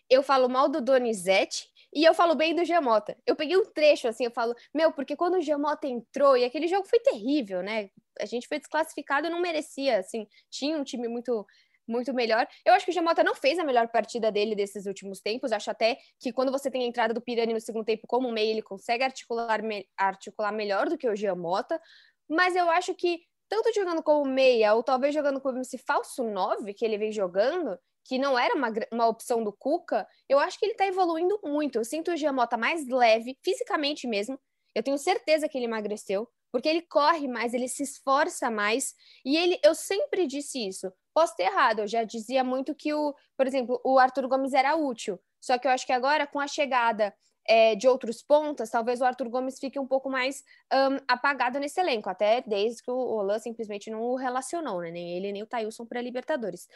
Eu 0.10 0.24
falo 0.24 0.48
mal 0.48 0.70
do 0.70 0.80
Donizete 0.80 1.68
e 1.94 2.04
eu 2.04 2.14
falo 2.14 2.36
bem 2.36 2.56
do 2.56 2.64
Giamota. 2.64 3.18
Eu 3.26 3.36
peguei 3.36 3.58
um 3.58 3.66
trecho 3.66 4.08
assim, 4.08 4.26
eu 4.26 4.32
falo, 4.32 4.54
meu, 4.74 4.92
porque 4.92 5.16
quando 5.16 5.36
o 5.36 5.42
Giamota 5.42 5.88
entrou, 5.88 6.38
e 6.38 6.46
aquele 6.46 6.68
jogo 6.68 6.88
foi 6.88 7.00
terrível, 7.00 7.64
né? 7.64 7.90
A 8.20 8.26
gente 8.26 8.48
foi 8.48 8.60
desclassificado, 8.60 9.30
não 9.30 9.42
merecia, 9.42 9.98
assim, 10.00 10.28
tinha 10.50 10.78
um 10.78 10.84
time 10.84 11.08
muito 11.08 11.46
muito 11.88 12.14
melhor. 12.14 12.48
Eu 12.64 12.74
acho 12.74 12.86
que 12.86 12.92
o 12.92 12.94
Giamota 12.94 13.24
não 13.24 13.34
fez 13.34 13.58
a 13.58 13.64
melhor 13.64 13.88
partida 13.88 14.32
dele 14.32 14.56
desses 14.56 14.86
últimos 14.86 15.20
tempos. 15.20 15.52
Acho 15.52 15.72
até 15.72 15.98
que 16.20 16.32
quando 16.32 16.52
você 16.52 16.70
tem 16.70 16.84
a 16.84 16.88
entrada 16.88 17.16
do 17.16 17.22
Pirani 17.22 17.52
no 17.52 17.60
segundo 17.60 17.84
tempo 17.84 18.06
como 18.08 18.32
meio, 18.32 18.52
ele 18.52 18.62
consegue 18.62 19.04
articular, 19.04 19.64
me 19.64 19.88
articular 19.98 20.52
melhor 20.52 20.88
do 20.88 20.98
que 20.98 21.10
o 21.10 21.16
Giamota. 21.16 21.82
Mas 22.30 22.56
eu 22.56 22.70
acho 22.70 22.94
que 22.94 23.22
tanto 23.50 23.74
jogando 23.74 24.04
como 24.04 24.24
meia, 24.24 24.76
ou 24.76 24.84
talvez 24.84 25.14
jogando 25.14 25.42
como 25.42 25.60
esse 25.60 25.80
falso 25.80 26.24
9 26.24 26.74
que 26.76 26.86
ele 26.86 27.00
vem 27.00 27.12
jogando, 27.12 27.78
que 28.10 28.18
não 28.18 28.40
era 28.40 28.56
uma, 28.56 28.74
uma 28.92 29.08
opção 29.08 29.44
do 29.44 29.54
Cuca, 29.54 30.08
eu 30.28 30.40
acho 30.40 30.58
que 30.58 30.66
ele 30.66 30.72
está 30.72 30.88
evoluindo 30.88 31.40
muito. 31.44 31.78
Eu 31.78 31.86
sinto 31.86 32.10
o 32.12 32.18
Giamota 32.18 32.58
mais 32.58 32.88
leve, 32.88 33.38
fisicamente 33.44 34.08
mesmo. 34.08 34.40
Eu 34.74 34.82
tenho 34.82 34.98
certeza 34.98 35.48
que 35.48 35.56
ele 35.56 35.66
emagreceu. 35.66 36.28
porque 36.52 36.68
ele 36.68 36.82
corre 36.82 37.28
mais, 37.28 37.54
ele 37.54 37.68
se 37.68 37.84
esforça 37.84 38.50
mais, 38.50 38.96
e 39.24 39.38
ele, 39.38 39.60
eu 39.64 39.76
sempre 39.76 40.26
disse 40.26 40.68
isso. 40.68 40.92
Posso 41.14 41.36
ter 41.36 41.44
errado, 41.44 41.82
eu 41.82 41.88
já 41.88 42.04
dizia 42.04 42.44
muito 42.44 42.74
que 42.74 42.92
o, 42.92 43.14
por 43.38 43.46
exemplo, 43.46 43.80
o 43.86 44.00
Arthur 44.00 44.28
Gomes 44.28 44.54
era 44.54 44.76
útil, 44.76 45.20
só 45.40 45.60
que 45.60 45.68
eu 45.68 45.72
acho 45.72 45.86
que 45.86 45.94
agora 45.94 46.26
com 46.26 46.40
a 46.40 46.48
chegada 46.48 47.14
é, 47.48 47.76
de 47.76 47.88
outros 47.88 48.24
pontas, 48.24 48.70
talvez 48.72 49.02
o 49.02 49.06
Arthur 49.06 49.30
Gomes 49.30 49.60
fique 49.60 49.80
um 49.80 49.86
pouco 49.88 50.10
mais 50.10 50.44
um, 50.74 50.98
apagado 51.08 51.60
nesse 51.60 51.80
elenco, 51.80 52.10
até 52.10 52.42
desde 52.42 52.82
que 52.82 52.92
o 52.92 52.96
Olan 52.96 53.40
simplesmente 53.40 53.92
não 53.92 54.02
o 54.02 54.16
relacionou, 54.16 54.82
né? 54.82 54.92
Nem 54.92 55.18
ele 55.18 55.32
nem 55.32 55.44
o 55.44 55.48
Tailson 55.48 55.86
para 55.86 56.02
Libertadores. 56.02 56.68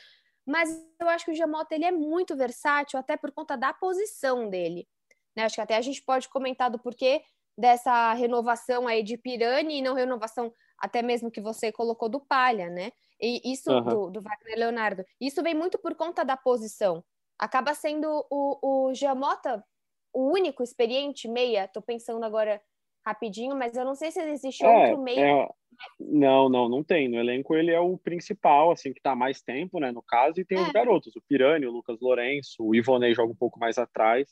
Mas 0.45 0.69
eu 0.99 1.07
acho 1.09 1.25
que 1.25 1.31
o 1.31 1.35
Jamota 1.35 1.73
ele 1.73 1.85
é 1.85 1.91
muito 1.91 2.35
versátil, 2.35 2.99
até 2.99 3.15
por 3.15 3.31
conta 3.31 3.55
da 3.55 3.73
posição 3.73 4.49
dele. 4.49 4.87
Né? 5.35 5.43
Acho 5.43 5.55
que 5.55 5.61
até 5.61 5.75
a 5.75 5.81
gente 5.81 6.01
pode 6.03 6.29
comentar 6.29 6.69
do 6.69 6.79
porquê 6.79 7.23
dessa 7.57 8.13
renovação 8.13 8.87
aí 8.87 9.03
de 9.03 9.17
Pirani 9.17 9.77
e 9.77 9.81
não 9.81 9.93
renovação 9.93 10.51
até 10.77 11.01
mesmo 11.01 11.31
que 11.31 11.39
você 11.39 11.71
colocou 11.71 12.09
do 12.09 12.19
Palha, 12.19 12.69
né? 12.69 12.91
E 13.21 13.53
isso 13.53 13.71
uhum. 13.71 13.83
do, 13.83 14.09
do 14.09 14.21
Wagner 14.21 14.57
Leonardo. 14.57 15.05
Isso 15.21 15.41
vem 15.41 15.53
muito 15.53 15.77
por 15.77 15.95
conta 15.95 16.25
da 16.25 16.35
posição. 16.35 17.03
Acaba 17.39 17.73
sendo 17.73 18.25
o, 18.29 18.89
o 18.89 18.93
Giamota 18.93 19.63
o 20.13 20.31
único 20.31 20.61
experiente 20.61 21.27
meia. 21.27 21.67
Tô 21.67 21.81
pensando 21.81 22.23
agora 22.23 22.61
rapidinho, 23.05 23.55
mas 23.55 23.75
eu 23.75 23.85
não 23.85 23.95
sei 23.95 24.11
se 24.11 24.21
existe 24.21 24.63
é, 24.63 24.67
outro 24.67 25.01
meia. 25.01 25.19
É... 25.19 25.49
Não, 25.99 26.49
não, 26.49 26.69
não 26.69 26.83
tem. 26.83 27.09
No 27.09 27.19
elenco 27.19 27.55
ele 27.55 27.71
é 27.71 27.79
o 27.79 27.97
principal, 27.97 28.71
assim, 28.71 28.93
que 28.93 29.01
tá 29.01 29.15
mais 29.15 29.41
tempo, 29.41 29.79
né? 29.79 29.91
No 29.91 30.01
caso, 30.01 30.39
e 30.39 30.45
tem 30.45 30.57
é. 30.57 30.61
os 30.61 30.71
garotos, 30.71 31.15
o 31.15 31.21
Pirani, 31.21 31.65
o 31.65 31.71
Lucas 31.71 31.99
Lourenço, 31.99 32.63
o 32.63 32.75
Ivonei 32.75 33.13
joga 33.13 33.31
um 33.31 33.35
pouco 33.35 33.59
mais 33.59 33.77
atrás. 33.77 34.29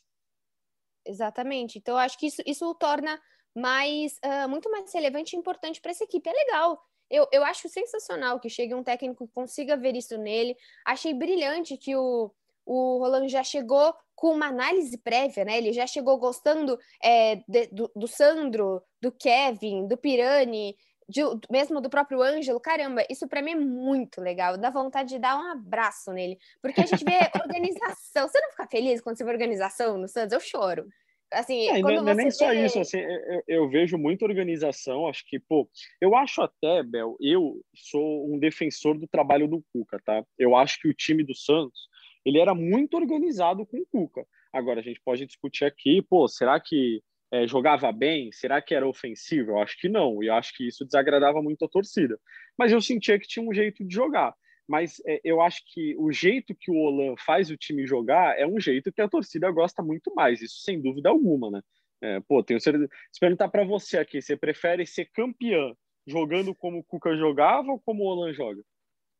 Exatamente. 1.04 1.78
Então, 1.78 1.94
eu 1.94 1.98
acho 1.98 2.18
que 2.18 2.26
isso, 2.26 2.42
isso 2.46 2.68
o 2.68 2.74
torna 2.74 3.20
mais 3.54 4.18
uh, 4.24 4.48
muito 4.48 4.70
mais 4.70 4.92
relevante 4.94 5.36
e 5.36 5.38
importante 5.38 5.80
para 5.80 5.90
essa 5.90 6.04
equipe. 6.04 6.28
É 6.28 6.32
legal. 6.32 6.80
Eu, 7.10 7.26
eu 7.30 7.44
acho 7.44 7.68
sensacional 7.68 8.40
que 8.40 8.48
chegue 8.48 8.74
um 8.74 8.82
técnico 8.82 9.26
que 9.26 9.34
consiga 9.34 9.76
ver 9.76 9.94
isso 9.94 10.16
nele. 10.16 10.56
Achei 10.86 11.12
brilhante 11.12 11.76
que 11.76 11.94
o, 11.94 12.32
o 12.64 12.98
Roland 12.98 13.28
já 13.28 13.42
chegou 13.42 13.94
com 14.14 14.28
uma 14.28 14.46
análise 14.46 14.96
prévia, 14.98 15.44
né? 15.44 15.58
Ele 15.58 15.72
já 15.72 15.86
chegou 15.86 16.16
gostando 16.18 16.78
é, 17.02 17.36
de, 17.48 17.66
do, 17.68 17.90
do, 17.94 18.06
Sandro, 18.06 18.82
do 19.00 19.10
Kevin, 19.10 19.88
do 19.88 19.96
Pirani, 19.96 20.76
de, 21.08 21.22
mesmo 21.50 21.80
do 21.80 21.90
próprio 21.90 22.22
Ângelo. 22.22 22.60
Caramba, 22.60 23.04
isso 23.10 23.26
para 23.28 23.42
mim 23.42 23.52
é 23.52 23.56
muito 23.56 24.20
legal. 24.20 24.56
Dá 24.56 24.70
vontade 24.70 25.10
de 25.10 25.18
dar 25.18 25.36
um 25.36 25.50
abraço 25.50 26.12
nele, 26.12 26.38
porque 26.60 26.80
a 26.80 26.86
gente 26.86 27.04
vê 27.04 27.18
organização. 27.44 28.28
Você 28.28 28.40
não 28.40 28.50
fica 28.50 28.66
feliz 28.68 29.00
quando 29.00 29.18
você 29.18 29.24
vê 29.24 29.30
organização 29.30 29.98
no 29.98 30.08
Santos? 30.08 30.32
Eu 30.32 30.40
choro. 30.40 30.86
Assim, 31.32 31.68
é, 31.68 31.80
quando 31.80 31.96
não, 31.96 32.04
você 32.04 32.04
não 32.04 32.10
é 32.10 32.14
nem 32.14 32.30
só 32.30 32.52
isso, 32.52 32.78
assim, 32.78 32.98
eu, 32.98 33.42
eu, 33.48 33.70
vejo 33.70 33.96
muita 33.96 34.24
organização, 34.24 35.08
acho 35.08 35.24
que, 35.26 35.38
pô, 35.40 35.66
eu 35.98 36.14
acho 36.14 36.42
até, 36.42 36.82
Bel, 36.82 37.16
eu 37.18 37.64
sou 37.74 38.30
um 38.30 38.38
defensor 38.38 38.98
do 38.98 39.08
trabalho 39.08 39.48
do 39.48 39.64
Cuca, 39.72 39.98
tá? 40.04 40.22
Eu 40.38 40.54
acho 40.54 40.78
que 40.78 40.88
o 40.88 40.94
time 40.94 41.24
do 41.24 41.34
Santos, 41.34 41.88
ele 42.24 42.38
era 42.38 42.54
muito 42.54 42.96
organizado 42.96 43.66
com 43.66 43.78
o 43.78 43.86
Cuca. 43.86 44.26
Agora, 44.52 44.80
a 44.80 44.82
gente 44.82 45.00
pode 45.04 45.26
discutir 45.26 45.64
aqui, 45.64 46.02
pô, 46.02 46.28
será 46.28 46.60
que 46.60 47.02
é, 47.32 47.46
jogava 47.46 47.90
bem? 47.90 48.30
Será 48.32 48.60
que 48.60 48.74
era 48.74 48.86
ofensivo? 48.86 49.52
Eu 49.52 49.58
acho 49.58 49.78
que 49.78 49.88
não, 49.88 50.22
e 50.22 50.28
acho 50.28 50.54
que 50.56 50.68
isso 50.68 50.84
desagradava 50.84 51.42
muito 51.42 51.64
a 51.64 51.68
torcida. 51.68 52.18
Mas 52.58 52.72
eu 52.72 52.80
sentia 52.80 53.18
que 53.18 53.26
tinha 53.26 53.48
um 53.48 53.52
jeito 53.52 53.84
de 53.84 53.94
jogar 53.94 54.34
mas 54.68 55.02
é, 55.06 55.20
eu 55.24 55.40
acho 55.40 55.62
que 55.66 55.94
o 55.98 56.10
jeito 56.12 56.54
que 56.54 56.70
o 56.70 56.76
Olan 56.76 57.14
faz 57.18 57.50
o 57.50 57.56
time 57.56 57.86
jogar 57.86 58.38
é 58.38 58.46
um 58.46 58.58
jeito 58.60 58.92
que 58.92 59.02
a 59.02 59.08
torcida 59.08 59.50
gosta 59.50 59.82
muito 59.82 60.14
mais, 60.14 60.40
isso 60.40 60.60
sem 60.62 60.80
dúvida 60.80 61.08
alguma, 61.10 61.50
né? 61.50 61.60
É, 62.00 62.20
pô, 62.20 62.42
tenho 62.42 62.60
certeza. 62.60 62.88
Se 63.12 63.20
perguntar 63.20 63.48
para 63.48 63.64
você 63.64 63.98
aqui, 63.98 64.20
você 64.20 64.36
prefere 64.36 64.86
ser 64.86 65.06
campeão 65.12 65.76
jogando 66.06 66.54
como 66.54 66.78
o 66.78 66.84
Cuca 66.84 67.16
jogava 67.16 67.70
ou 67.70 67.80
como 67.80 68.02
o 68.02 68.06
Olan 68.06 68.32
joga? 68.32 68.62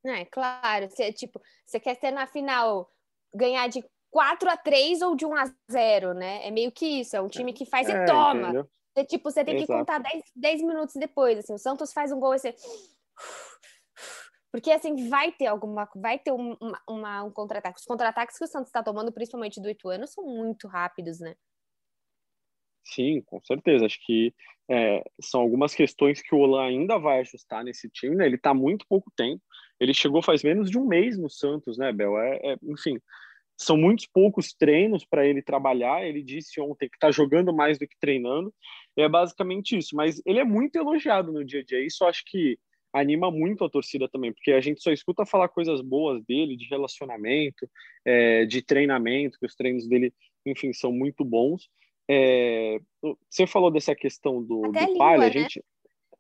É, 0.05 0.25
claro. 0.25 0.89
Você, 0.91 1.13
tipo, 1.13 1.41
você 1.65 1.79
quer 1.79 1.95
ser 1.97 2.11
na 2.11 2.27
final 2.27 2.89
ganhar 3.35 3.69
de 3.69 3.85
4 4.11 4.51
a 4.51 4.57
3 4.57 5.01
ou 5.03 5.17
de 5.17 5.25
1 5.25 5.35
a 5.35 5.55
0, 5.71 6.15
né? 6.15 6.47
É 6.47 6.51
meio 6.51 6.71
que 6.71 6.87
isso, 7.01 7.17
é 7.17 7.21
um 7.21 7.29
time 7.29 7.53
que 7.53 7.65
faz 7.65 7.89
é, 7.89 7.93
e 7.93 8.07
toma. 8.07 8.69
Você, 8.95 9.05
tipo, 9.07 9.31
você 9.31 9.45
tem 9.45 9.57
Exato. 9.57 9.73
que 9.73 9.79
contar 9.79 9.99
10, 9.99 10.23
10 10.37 10.63
minutos 10.63 10.95
depois, 10.97 11.39
assim, 11.39 11.55
o 11.55 11.59
Santos 11.59 11.93
faz 11.93 12.13
um 12.13 12.21
gol 12.21 12.35
e 12.35 12.39
você 12.39 12.55
porque 14.53 14.71
assim, 14.71 15.09
vai 15.09 15.33
ter 15.33 15.47
alguma, 15.47 15.89
vai 15.97 16.19
ter 16.19 16.31
um, 16.31 16.55
uma, 16.87 17.25
um 17.25 17.31
contra-ataque. 17.31 17.81
Os 17.81 17.87
contra-ataques 17.87 18.37
que 18.37 18.45
o 18.45 18.47
Santos 18.47 18.69
está 18.69 18.83
tomando, 18.83 19.11
principalmente 19.11 19.61
do 19.61 19.71
Ituano, 19.71 20.07
são 20.07 20.25
muito 20.25 20.69
rápidos, 20.69 21.19
né? 21.21 21.35
Sim, 22.85 23.23
com 23.23 23.41
certeza. 23.41 23.87
Acho 23.87 23.99
que 24.05 24.35
é, 24.71 25.03
são 25.23 25.41
algumas 25.41 25.75
questões 25.75 26.21
que 26.21 26.35
o 26.35 26.39
Olan 26.39 26.67
ainda 26.67 26.99
vai 26.99 27.21
ajustar 27.21 27.65
nesse 27.65 27.89
time, 27.89 28.15
né? 28.15 28.27
Ele 28.27 28.37
está 28.37 28.53
muito 28.53 28.85
pouco 28.87 29.11
tempo. 29.17 29.43
Ele 29.83 29.93
chegou 29.93 30.23
faz 30.23 30.45
menos 30.45 30.71
de 30.71 30.79
um 30.79 30.87
mês 30.87 31.19
no 31.19 31.29
Santos, 31.29 31.77
né, 31.77 31.93
Bel? 31.93 32.17
É, 32.17 32.39
é 32.45 32.57
enfim, 32.63 33.01
são 33.59 33.77
muitos 33.77 34.07
poucos 34.07 34.53
treinos 34.53 35.05
para 35.05 35.27
ele 35.27 35.43
trabalhar. 35.43 36.07
Ele 36.07 36.23
disse 36.23 36.61
ontem 36.61 36.89
que 36.89 36.97
está 36.97 37.11
jogando 37.11 37.53
mais 37.53 37.79
do 37.79 37.89
que 37.89 37.99
treinando. 37.99 38.55
É 38.97 39.09
basicamente 39.09 39.77
isso. 39.77 39.97
Mas 39.97 40.23
ele 40.25 40.39
é 40.39 40.45
muito 40.45 40.77
elogiado 40.77 41.33
no 41.33 41.45
dia 41.45 41.61
a 41.61 41.65
dia. 41.65 41.85
Isso 41.85 42.05
acho 42.05 42.23
que 42.27 42.57
anima 42.93 43.29
muito 43.29 43.65
a 43.65 43.71
torcida 43.71 44.09
também, 44.09 44.33
porque 44.33 44.53
a 44.53 44.61
gente 44.61 44.81
só 44.81 44.93
escuta 44.93 45.27
falar 45.27 45.49
coisas 45.49 45.81
boas 45.81 46.23
dele, 46.25 46.57
de 46.57 46.69
relacionamento, 46.69 47.69
é, 48.05 48.45
de 48.45 48.63
treinamento, 48.63 49.39
que 49.39 49.47
os 49.47 49.57
treinos 49.57 49.89
dele, 49.89 50.13
enfim, 50.47 50.73
são 50.73 50.93
muito 50.93 51.25
bons. 51.25 51.69
É, 52.09 52.79
você 53.29 53.49
falou 53.49 53.71
dessa 53.71 53.97
questão 53.97 54.41
do, 54.43 54.63
do 54.63 54.79
língua, 54.79 54.99
Palha, 54.99 55.23
a 55.23 55.27
né? 55.27 55.33
gente. 55.33 55.65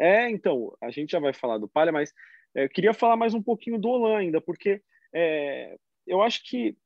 É, 0.00 0.30
então, 0.30 0.74
a 0.80 0.90
gente 0.90 1.12
já 1.12 1.20
vai 1.20 1.32
falar 1.32 1.58
do 1.58 1.68
Palha, 1.68 1.92
mas 1.92 2.12
eu 2.54 2.68
queria 2.68 2.92
falar 2.92 3.16
mais 3.16 3.34
um 3.34 3.42
pouquinho 3.42 3.78
do 3.78 3.88
Olan 3.88 4.18
ainda, 4.18 4.40
porque 4.40 4.82
é, 5.14 5.76
eu 6.06 6.22
acho 6.22 6.42
que 6.44 6.76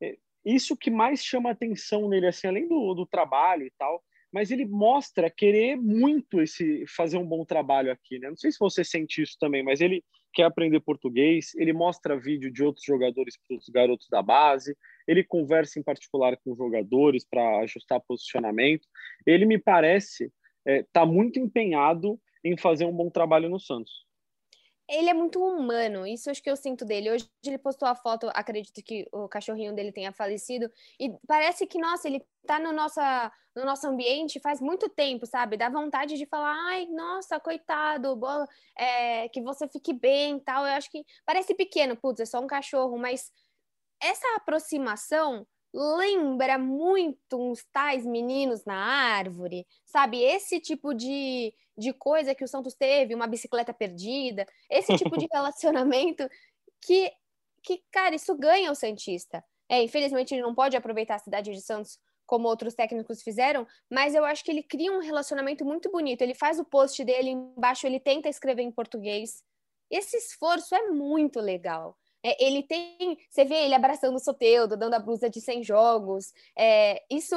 é, 0.00 0.16
isso 0.44 0.76
que 0.76 0.90
mais 0.90 1.24
chama 1.24 1.50
atenção 1.50 2.08
nele, 2.08 2.26
assim, 2.26 2.46
além 2.46 2.68
do, 2.68 2.94
do 2.94 3.06
trabalho 3.06 3.64
e 3.64 3.72
tal, 3.78 4.02
mas 4.32 4.50
ele 4.50 4.64
mostra 4.64 5.30
querer 5.30 5.76
muito 5.76 6.40
esse 6.40 6.84
fazer 6.86 7.18
um 7.18 7.26
bom 7.26 7.44
trabalho 7.44 7.92
aqui, 7.92 8.18
né? 8.18 8.30
Não 8.30 8.36
sei 8.36 8.50
se 8.50 8.58
você 8.58 8.82
sente 8.82 9.22
isso 9.22 9.36
também, 9.38 9.62
mas 9.62 9.80
ele 9.80 10.02
quer 10.32 10.44
aprender 10.44 10.80
português, 10.80 11.54
ele 11.56 11.72
mostra 11.72 12.18
vídeo 12.18 12.50
de 12.50 12.64
outros 12.64 12.84
jogadores 12.84 13.36
para 13.46 13.56
os 13.56 13.68
garotos 13.68 14.08
da 14.10 14.22
base, 14.22 14.74
ele 15.06 15.22
conversa 15.22 15.78
em 15.78 15.82
particular 15.82 16.36
com 16.38 16.56
jogadores 16.56 17.26
para 17.28 17.58
ajustar 17.58 18.00
posicionamento. 18.00 18.88
Ele 19.26 19.44
me 19.44 19.58
parece 19.58 20.32
está 20.64 20.72
é, 20.72 20.86
tá 20.92 21.04
muito 21.04 21.38
empenhado 21.38 22.18
em 22.42 22.56
fazer 22.56 22.86
um 22.86 22.96
bom 22.96 23.10
trabalho 23.10 23.50
no 23.50 23.60
Santos 23.60 24.06
ele 24.92 25.08
é 25.08 25.14
muito 25.14 25.42
humano, 25.42 26.06
isso 26.06 26.30
acho 26.30 26.42
que 26.42 26.50
eu 26.50 26.56
sinto 26.56 26.84
dele. 26.84 27.10
Hoje 27.10 27.28
ele 27.44 27.58
postou 27.58 27.88
a 27.88 27.94
foto, 27.94 28.30
acredito 28.34 28.82
que 28.84 29.08
o 29.10 29.26
cachorrinho 29.26 29.74
dele 29.74 29.90
tenha 29.90 30.12
falecido, 30.12 30.70
e 31.00 31.10
parece 31.26 31.66
que, 31.66 31.78
nossa, 31.78 32.06
ele 32.06 32.22
tá 32.46 32.58
no, 32.58 32.72
nossa, 32.72 33.32
no 33.56 33.64
nosso 33.64 33.86
ambiente 33.86 34.38
faz 34.38 34.60
muito 34.60 34.88
tempo, 34.90 35.24
sabe? 35.24 35.56
Dá 35.56 35.70
vontade 35.70 36.18
de 36.18 36.26
falar, 36.26 36.54
ai, 36.68 36.86
nossa, 36.86 37.40
coitado, 37.40 38.14
boa, 38.14 38.46
é, 38.76 39.28
que 39.30 39.40
você 39.40 39.66
fique 39.66 39.94
bem 39.94 40.38
tal. 40.38 40.66
Eu 40.66 40.74
acho 40.74 40.90
que 40.90 41.04
parece 41.24 41.54
pequeno, 41.54 41.96
putz, 41.96 42.20
é 42.20 42.26
só 42.26 42.40
um 42.40 42.46
cachorro, 42.46 42.98
mas 42.98 43.32
essa 44.02 44.26
aproximação 44.36 45.46
lembra 45.74 46.58
muito 46.58 47.16
uns 47.32 47.64
tais 47.72 48.04
meninos 48.04 48.64
na 48.64 48.74
árvore, 48.76 49.66
sabe? 49.86 50.22
Esse 50.22 50.60
tipo 50.60 50.92
de, 50.92 51.54
de 51.76 51.92
coisa 51.92 52.34
que 52.34 52.44
o 52.44 52.48
Santos 52.48 52.74
teve, 52.74 53.14
uma 53.14 53.26
bicicleta 53.26 53.72
perdida, 53.72 54.46
esse 54.70 54.96
tipo 54.96 55.16
de 55.16 55.26
relacionamento 55.32 56.28
que, 56.80 57.10
que, 57.62 57.82
cara, 57.90 58.14
isso 58.14 58.36
ganha 58.36 58.70
o 58.70 58.74
Santista. 58.74 59.44
É, 59.68 59.82
infelizmente 59.82 60.34
ele 60.34 60.42
não 60.42 60.54
pode 60.54 60.76
aproveitar 60.76 61.14
a 61.14 61.18
cidade 61.18 61.50
de 61.52 61.60
Santos 61.62 61.98
como 62.26 62.48
outros 62.48 62.74
técnicos 62.74 63.22
fizeram, 63.22 63.66
mas 63.90 64.14
eu 64.14 64.24
acho 64.24 64.44
que 64.44 64.50
ele 64.50 64.62
cria 64.62 64.92
um 64.92 65.00
relacionamento 65.00 65.64
muito 65.64 65.90
bonito. 65.90 66.22
Ele 66.22 66.34
faz 66.34 66.58
o 66.58 66.64
post 66.64 67.02
dele 67.04 67.30
embaixo, 67.30 67.86
ele 67.86 68.00
tenta 68.00 68.28
escrever 68.28 68.62
em 68.62 68.70
português. 68.70 69.42
Esse 69.90 70.16
esforço 70.16 70.74
é 70.74 70.88
muito 70.88 71.40
legal. 71.40 71.96
É, 72.24 72.44
ele 72.44 72.62
tem, 72.62 73.18
você 73.28 73.44
vê 73.44 73.64
ele 73.64 73.74
abraçando 73.74 74.14
o 74.14 74.20
Soteudo, 74.20 74.76
dando 74.76 74.94
a 74.94 74.98
blusa 74.98 75.28
de 75.28 75.40
100 75.40 75.64
jogos. 75.64 76.32
É, 76.56 77.02
isso, 77.10 77.34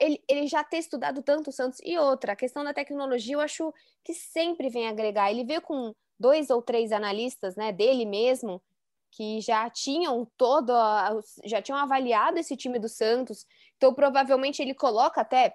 ele, 0.00 0.22
ele 0.26 0.46
já 0.46 0.64
ter 0.64 0.78
estudado 0.78 1.22
tanto 1.22 1.50
o 1.50 1.52
Santos. 1.52 1.78
E 1.84 1.98
outra, 1.98 2.32
a 2.32 2.36
questão 2.36 2.64
da 2.64 2.72
tecnologia, 2.72 3.34
eu 3.34 3.40
acho 3.40 3.72
que 4.02 4.14
sempre 4.14 4.70
vem 4.70 4.88
agregar. 4.88 5.30
Ele 5.30 5.44
veio 5.44 5.60
com 5.60 5.94
dois 6.18 6.50
ou 6.50 6.62
três 6.62 6.92
analistas, 6.92 7.56
né, 7.56 7.72
dele 7.72 8.06
mesmo, 8.06 8.62
que 9.10 9.40
já 9.40 9.68
tinham 9.68 10.26
todo, 10.38 10.70
a, 10.70 11.18
já 11.44 11.60
tinham 11.60 11.78
avaliado 11.78 12.38
esse 12.38 12.56
time 12.56 12.78
do 12.78 12.88
Santos. 12.88 13.46
Então, 13.76 13.92
provavelmente 13.92 14.62
ele 14.62 14.72
coloca 14.72 15.20
até 15.20 15.54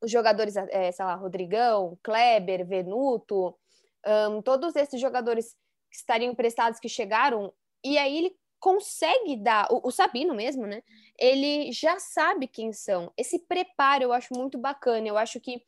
os 0.00 0.10
jogadores, 0.10 0.56
é, 0.56 0.90
sei 0.92 1.04
lá, 1.04 1.14
Rodrigão, 1.14 1.98
Kleber, 2.02 2.66
Venuto, 2.66 3.54
um, 4.30 4.40
todos 4.40 4.76
esses 4.76 5.00
jogadores 5.00 5.54
que 5.90 5.96
estariam 5.96 6.32
emprestados 6.32 6.78
que 6.78 6.88
chegaram 6.88 7.52
e 7.84 7.98
aí 7.98 8.18
ele 8.18 8.36
consegue 8.58 9.36
dar, 9.36 9.68
o, 9.70 9.88
o, 9.88 9.90
Sabino 9.90 10.34
mesmo, 10.34 10.66
né? 10.66 10.82
Ele 11.18 11.70
já 11.72 11.98
sabe 11.98 12.48
quem 12.48 12.72
são. 12.72 13.12
Esse 13.16 13.38
preparo 13.46 14.04
eu 14.04 14.12
acho 14.12 14.34
muito 14.34 14.58
bacana. 14.58 15.06
Eu 15.06 15.16
acho 15.16 15.40
que 15.40 15.62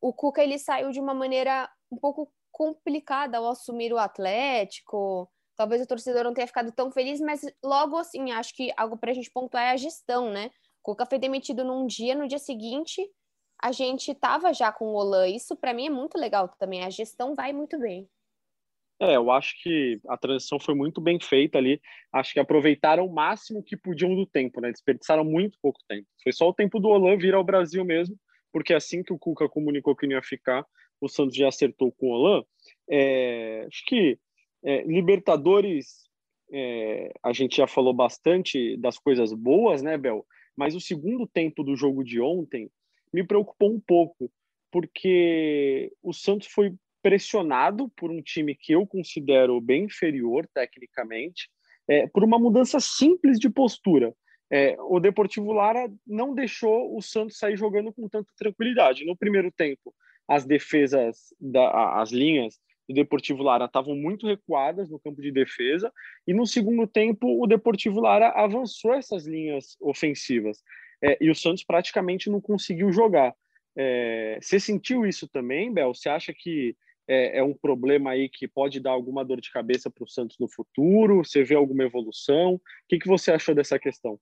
o 0.00 0.12
Cuca 0.12 0.42
ele 0.42 0.58
saiu 0.58 0.90
de 0.90 1.00
uma 1.00 1.14
maneira 1.14 1.68
um 1.90 1.96
pouco 1.96 2.32
complicada 2.52 3.38
ao 3.38 3.48
assumir 3.48 3.92
o 3.92 3.98
Atlético. 3.98 5.28
Talvez 5.56 5.82
o 5.82 5.86
torcedor 5.86 6.24
não 6.24 6.34
tenha 6.34 6.46
ficado 6.46 6.70
tão 6.72 6.92
feliz, 6.92 7.20
mas 7.20 7.42
logo 7.64 7.96
assim, 7.96 8.30
acho 8.30 8.54
que 8.54 8.72
algo 8.76 8.96
para 8.96 9.10
a 9.10 9.14
gente 9.14 9.30
pontuar 9.30 9.64
é 9.64 9.70
a 9.70 9.76
gestão, 9.76 10.30
né? 10.30 10.50
O 10.80 10.92
Cuca 10.92 11.06
foi 11.06 11.18
demitido 11.18 11.64
num 11.64 11.86
dia, 11.86 12.14
no 12.14 12.28
dia 12.28 12.38
seguinte 12.38 13.02
a 13.60 13.72
gente 13.72 14.12
estava 14.12 14.52
já 14.52 14.72
com 14.72 14.86
o 14.86 14.94
Olan. 14.94 15.28
Isso 15.28 15.56
para 15.56 15.74
mim 15.74 15.86
é 15.86 15.90
muito 15.90 16.16
legal 16.16 16.48
também. 16.58 16.84
A 16.84 16.90
gestão 16.90 17.34
vai 17.34 17.52
muito 17.52 17.78
bem. 17.78 18.08
É, 19.00 19.14
eu 19.14 19.30
acho 19.30 19.54
que 19.62 20.00
a 20.08 20.16
transição 20.16 20.58
foi 20.58 20.74
muito 20.74 21.00
bem 21.00 21.20
feita 21.20 21.56
ali. 21.58 21.80
Acho 22.12 22.32
que 22.32 22.40
aproveitaram 22.40 23.06
o 23.06 23.12
máximo 23.12 23.62
que 23.62 23.76
podiam 23.76 24.14
do 24.14 24.26
tempo, 24.26 24.60
né? 24.60 24.72
Desperdiçaram 24.72 25.24
muito 25.24 25.56
pouco 25.62 25.80
tempo. 25.88 26.06
Foi 26.22 26.32
só 26.32 26.48
o 26.48 26.54
tempo 26.54 26.80
do 26.80 26.88
Olan 26.88 27.16
vir 27.16 27.34
ao 27.34 27.44
Brasil 27.44 27.84
mesmo, 27.84 28.16
porque 28.52 28.74
assim 28.74 29.02
que 29.02 29.12
o 29.12 29.18
Cuca 29.18 29.48
comunicou 29.48 29.94
que 29.94 30.06
não 30.06 30.14
ia 30.14 30.22
ficar, 30.22 30.66
o 31.00 31.08
Santos 31.08 31.36
já 31.36 31.48
acertou 31.48 31.92
com 31.92 32.06
o 32.06 32.10
Olan. 32.10 32.44
É, 32.90 33.64
acho 33.68 33.84
que 33.86 34.18
é, 34.64 34.82
Libertadores, 34.82 36.08
é, 36.52 37.12
a 37.22 37.32
gente 37.32 37.56
já 37.56 37.68
falou 37.68 37.94
bastante 37.94 38.76
das 38.78 38.98
coisas 38.98 39.32
boas, 39.32 39.80
né, 39.80 39.96
Bel? 39.96 40.26
Mas 40.56 40.74
o 40.74 40.80
segundo 40.80 41.24
tempo 41.24 41.62
do 41.62 41.76
jogo 41.76 42.02
de 42.02 42.20
ontem 42.20 42.68
me 43.12 43.24
preocupou 43.24 43.72
um 43.72 43.80
pouco, 43.80 44.28
porque 44.72 45.92
o 46.02 46.12
Santos 46.12 46.48
foi 46.48 46.74
pressionado 47.02 47.88
por 47.96 48.10
um 48.10 48.22
time 48.22 48.54
que 48.54 48.72
eu 48.72 48.86
considero 48.86 49.60
bem 49.60 49.84
inferior 49.84 50.48
tecnicamente, 50.52 51.48
é, 51.88 52.06
por 52.06 52.24
uma 52.24 52.38
mudança 52.38 52.78
simples 52.80 53.38
de 53.38 53.48
postura. 53.48 54.14
É, 54.50 54.76
o 54.80 54.98
Deportivo 54.98 55.52
Lara 55.52 55.90
não 56.06 56.34
deixou 56.34 56.96
o 56.96 57.02
Santos 57.02 57.38
sair 57.38 57.56
jogando 57.56 57.92
com 57.92 58.08
tanta 58.08 58.30
tranquilidade. 58.36 59.04
No 59.04 59.16
primeiro 59.16 59.52
tempo, 59.52 59.94
as 60.26 60.44
defesas, 60.44 61.34
da, 61.40 62.00
as 62.00 62.10
linhas 62.10 62.58
do 62.88 62.94
Deportivo 62.94 63.42
Lara 63.42 63.66
estavam 63.66 63.94
muito 63.94 64.26
recuadas 64.26 64.88
no 64.88 64.98
campo 64.98 65.20
de 65.20 65.30
defesa 65.30 65.92
e 66.26 66.32
no 66.32 66.46
segundo 66.46 66.86
tempo 66.86 67.42
o 67.42 67.46
Deportivo 67.46 68.00
Lara 68.00 68.30
avançou 68.30 68.94
essas 68.94 69.26
linhas 69.26 69.76
ofensivas 69.80 70.62
é, 71.02 71.18
e 71.20 71.30
o 71.30 71.34
Santos 71.34 71.62
praticamente 71.62 72.30
não 72.30 72.40
conseguiu 72.40 72.90
jogar. 72.90 73.34
É, 73.80 74.40
você 74.42 74.58
sentiu 74.58 75.06
isso 75.06 75.28
também, 75.28 75.72
Bel? 75.72 75.94
Você 75.94 76.08
acha 76.08 76.34
que 76.34 76.76
é, 77.06 77.38
é, 77.38 77.42
um 77.44 77.54
problema 77.54 78.10
aí 78.10 78.28
que 78.28 78.48
pode 78.48 78.80
dar 78.80 78.90
alguma 78.90 79.24
dor 79.24 79.40
de 79.40 79.52
cabeça 79.52 79.88
para 79.88 80.02
o 80.02 80.08
Santos 80.08 80.36
no 80.40 80.48
futuro? 80.48 81.24
Você 81.24 81.44
vê 81.44 81.54
alguma 81.54 81.84
evolução? 81.84 82.54
O 82.54 82.60
que, 82.88 82.98
que 82.98 83.06
você 83.06 83.30
achou 83.30 83.54
dessa 83.54 83.78
questão? 83.78 84.18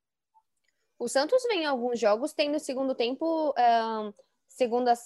O 0.99 1.09
Santos 1.09 1.43
vem 1.49 1.63
em 1.63 1.67
alguns 1.67 1.99
jogos 1.99 2.35
tendo 2.35 2.59
segundo 2.59 2.95
tempo, 2.95 3.55
um, 3.59 4.13
segundas 4.47 5.01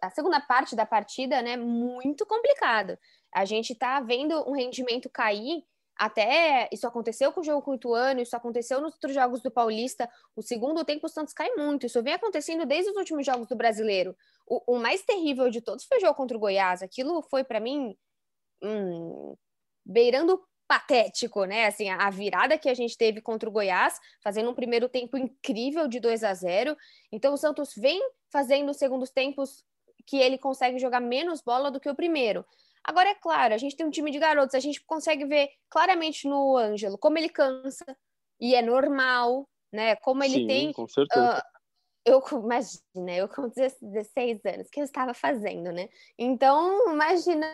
a 0.00 0.10
segunda 0.10 0.40
parte 0.40 0.76
da 0.76 0.86
partida, 0.86 1.42
né, 1.42 1.56
muito 1.56 2.24
complicado. 2.24 2.96
A 3.34 3.44
gente 3.44 3.74
tá 3.74 4.00
vendo 4.00 4.48
um 4.48 4.52
rendimento 4.52 5.10
cair, 5.10 5.64
até 6.00 6.66
isso 6.72 6.86
aconteceu 6.86 7.30
com 7.30 7.42
o 7.42 7.44
jogo 7.44 7.60
com 7.60 7.72
o 7.72 7.74
Ituano, 7.74 8.22
isso 8.22 8.34
aconteceu 8.34 8.80
nos 8.80 8.94
outros 8.94 9.12
jogos 9.12 9.42
do 9.42 9.50
Paulista. 9.50 10.10
O 10.34 10.40
segundo 10.40 10.82
tempo 10.82 11.04
o 11.04 11.10
Santos 11.10 11.34
cai 11.34 11.50
muito. 11.56 11.84
Isso 11.84 12.02
vem 12.02 12.14
acontecendo 12.14 12.64
desde 12.64 12.90
os 12.90 12.96
últimos 12.96 13.26
jogos 13.26 13.46
do 13.46 13.54
Brasileiro. 13.54 14.16
O, 14.46 14.76
o 14.76 14.78
mais 14.78 15.02
terrível 15.02 15.50
de 15.50 15.60
todos 15.60 15.84
foi 15.84 15.98
o 15.98 16.00
jogo 16.00 16.14
contra 16.14 16.34
o 16.34 16.40
Goiás. 16.40 16.82
Aquilo 16.82 17.20
foi 17.20 17.44
para 17.44 17.60
mim 17.60 17.94
hum, 18.62 19.36
beirando 19.84 20.42
patético, 20.66 21.44
né? 21.44 21.66
Assim, 21.66 21.90
a 21.90 22.08
virada 22.08 22.56
que 22.56 22.70
a 22.70 22.74
gente 22.74 22.96
teve 22.96 23.20
contra 23.20 23.46
o 23.46 23.52
Goiás, 23.52 24.00
fazendo 24.22 24.48
um 24.48 24.54
primeiro 24.54 24.88
tempo 24.88 25.18
incrível 25.18 25.86
de 25.86 26.00
2 26.00 26.24
a 26.24 26.32
0. 26.32 26.74
Então 27.12 27.34
o 27.34 27.36
Santos 27.36 27.74
vem 27.76 28.00
fazendo 28.32 28.70
os 28.70 28.78
segundos 28.78 29.10
tempos 29.10 29.62
que 30.06 30.16
ele 30.16 30.38
consegue 30.38 30.78
jogar 30.78 31.00
menos 31.00 31.42
bola 31.42 31.70
do 31.70 31.78
que 31.78 31.90
o 31.90 31.94
primeiro. 31.94 32.42
Agora 32.84 33.10
é 33.10 33.14
claro, 33.14 33.54
a 33.54 33.58
gente 33.58 33.76
tem 33.76 33.86
um 33.86 33.90
time 33.90 34.10
de 34.10 34.18
garotos, 34.18 34.54
a 34.54 34.60
gente 34.60 34.82
consegue 34.84 35.24
ver 35.26 35.50
claramente 35.68 36.26
no 36.26 36.56
Ângelo 36.56 36.98
como 36.98 37.18
ele 37.18 37.28
cansa 37.28 37.84
e 38.40 38.54
é 38.54 38.62
normal, 38.62 39.48
né? 39.72 39.96
Como 39.96 40.24
ele 40.24 40.34
Sim, 40.34 40.46
tem 40.46 40.72
com 40.72 40.88
certeza. 40.88 41.38
Uh, 41.38 41.60
eu 42.04 42.22
imagina, 42.32 43.12
eu 43.14 43.28
com 43.28 43.48
16 43.48 44.40
anos, 44.46 44.68
que 44.70 44.80
eu 44.80 44.84
estava 44.84 45.12
fazendo, 45.12 45.70
né? 45.70 45.88
Então, 46.18 46.92
imagina 46.92 47.46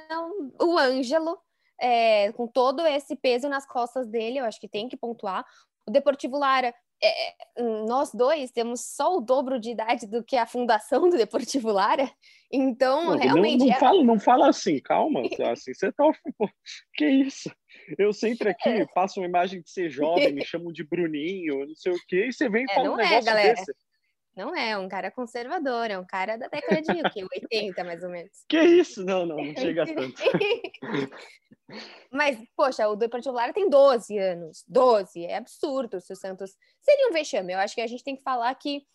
o 0.60 0.78
Ângelo 0.78 1.38
é, 1.80 2.32
com 2.32 2.46
todo 2.46 2.86
esse 2.86 3.16
peso 3.16 3.48
nas 3.48 3.66
costas 3.66 4.06
dele, 4.06 4.38
eu 4.38 4.44
acho 4.44 4.60
que 4.60 4.68
tem 4.68 4.88
que 4.88 4.96
pontuar. 4.96 5.44
O 5.86 5.90
Deportivo 5.90 6.38
Lara, 6.38 6.74
é, 7.02 7.62
nós 7.86 8.12
dois 8.12 8.50
temos 8.50 8.80
só 8.80 9.16
o 9.16 9.20
dobro 9.20 9.60
de 9.60 9.70
idade 9.70 10.06
do 10.06 10.24
que 10.24 10.36
a 10.36 10.46
fundação 10.46 11.08
do 11.08 11.16
Deportivo 11.16 11.70
Lara, 11.70 12.10
então 12.50 13.10
não, 13.10 13.18
realmente. 13.18 13.58
Não, 13.58 13.66
não, 13.66 13.74
é... 13.74 13.78
fala, 13.78 14.04
não 14.04 14.20
fala 14.20 14.48
assim, 14.48 14.80
calma, 14.80 15.20
assim, 15.52 15.74
você 15.74 15.92
tá. 15.92 16.04
Que 16.94 17.06
isso? 17.06 17.50
Eu 17.98 18.12
sempre 18.12 18.50
aqui 18.50 18.68
é. 18.68 18.86
passo 18.94 19.20
uma 19.20 19.26
imagem 19.26 19.60
de 19.60 19.70
ser 19.70 19.90
jovem, 19.90 20.32
me 20.32 20.44
chamam 20.44 20.72
de 20.72 20.82
Bruninho, 20.82 21.66
não 21.66 21.74
sei 21.74 21.92
o 21.92 21.98
quê, 22.08 22.26
e 22.28 22.32
você 22.32 22.48
vem 22.48 22.64
e 22.64 22.70
é, 22.70 22.74
fala 22.74 22.90
um 22.90 23.00
é, 23.00 23.04
negócio 23.04 23.24
galera. 23.24 23.54
desse. 23.54 23.72
Não 24.36 24.54
é, 24.54 24.70
é 24.70 24.78
um 24.78 24.88
cara 24.88 25.10
conservador, 25.10 25.90
é 25.90 25.98
um 25.98 26.04
cara 26.04 26.36
da 26.36 26.46
década 26.46 26.82
de 26.82 27.24
80, 27.24 27.84
mais 27.84 28.02
ou 28.02 28.10
menos. 28.10 28.44
Que 28.46 28.60
isso? 28.60 29.02
Não, 29.02 29.24
não, 29.24 29.36
não 29.36 29.56
chega 29.56 29.86
tanto. 29.86 30.22
Mas, 32.12 32.38
poxa, 32.54 32.86
o 32.88 32.94
Deportivo 32.94 33.34
Lara 33.34 33.52
tem 33.52 33.68
12 33.68 34.18
anos. 34.18 34.62
12, 34.68 35.24
é 35.24 35.36
absurdo 35.36 36.00
se 36.00 36.12
o 36.12 36.16
Santos... 36.16 36.54
Seria 36.82 37.08
um 37.08 37.12
vexame, 37.12 37.54
eu 37.54 37.58
acho 37.58 37.74
que 37.74 37.80
a 37.80 37.86
gente 37.86 38.04
tem 38.04 38.14
que 38.14 38.22
falar 38.22 38.54
que 38.54 38.86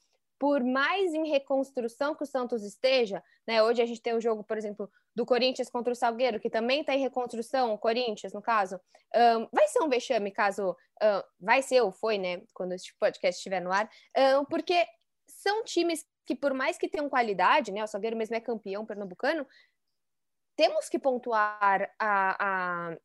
por 0.42 0.64
mais 0.64 1.14
em 1.14 1.30
reconstrução 1.30 2.16
que 2.16 2.24
o 2.24 2.26
Santos 2.26 2.64
esteja, 2.64 3.24
né? 3.48 3.62
Hoje 3.62 3.80
a 3.80 3.86
gente 3.86 4.02
tem 4.02 4.16
o 4.16 4.20
jogo, 4.20 4.44
por 4.44 4.58
exemplo, 4.58 4.90
do 5.16 5.24
Corinthians 5.24 5.70
contra 5.70 5.94
o 5.94 5.96
Salgueiro, 5.96 6.40
que 6.40 6.50
também 6.50 6.82
está 6.82 6.96
em 6.96 7.00
reconstrução, 7.00 7.72
o 7.72 7.78
Corinthians, 7.78 8.34
no 8.34 8.42
caso. 8.42 8.80
Um, 9.16 9.48
vai 9.54 9.68
ser 9.68 9.84
um 9.84 9.88
vexame 9.88 10.32
caso. 10.32 10.76
Um, 11.00 11.22
vai 11.40 11.62
ser 11.62 11.82
ou 11.82 11.92
foi, 11.92 12.18
né? 12.18 12.42
Quando 12.56 12.72
esse 12.72 12.92
podcast 13.00 13.38
estiver 13.38 13.60
no 13.60 13.72
ar, 13.72 13.88
um, 14.18 14.44
porque 14.46 14.84
são 15.42 15.64
times 15.64 16.06
que, 16.26 16.36
por 16.36 16.54
mais 16.54 16.78
que 16.78 16.88
tenham 16.88 17.10
qualidade, 17.10 17.72
né? 17.72 17.84
O 17.84 17.88
Salgueiro 17.88 18.16
mesmo 18.16 18.36
é 18.36 18.40
campeão 18.40 18.86
pernambucano, 18.86 19.46
temos 20.56 20.88
que 20.88 21.00
pontuar 21.00 21.92
a, 21.98 22.90
a, 22.90 22.98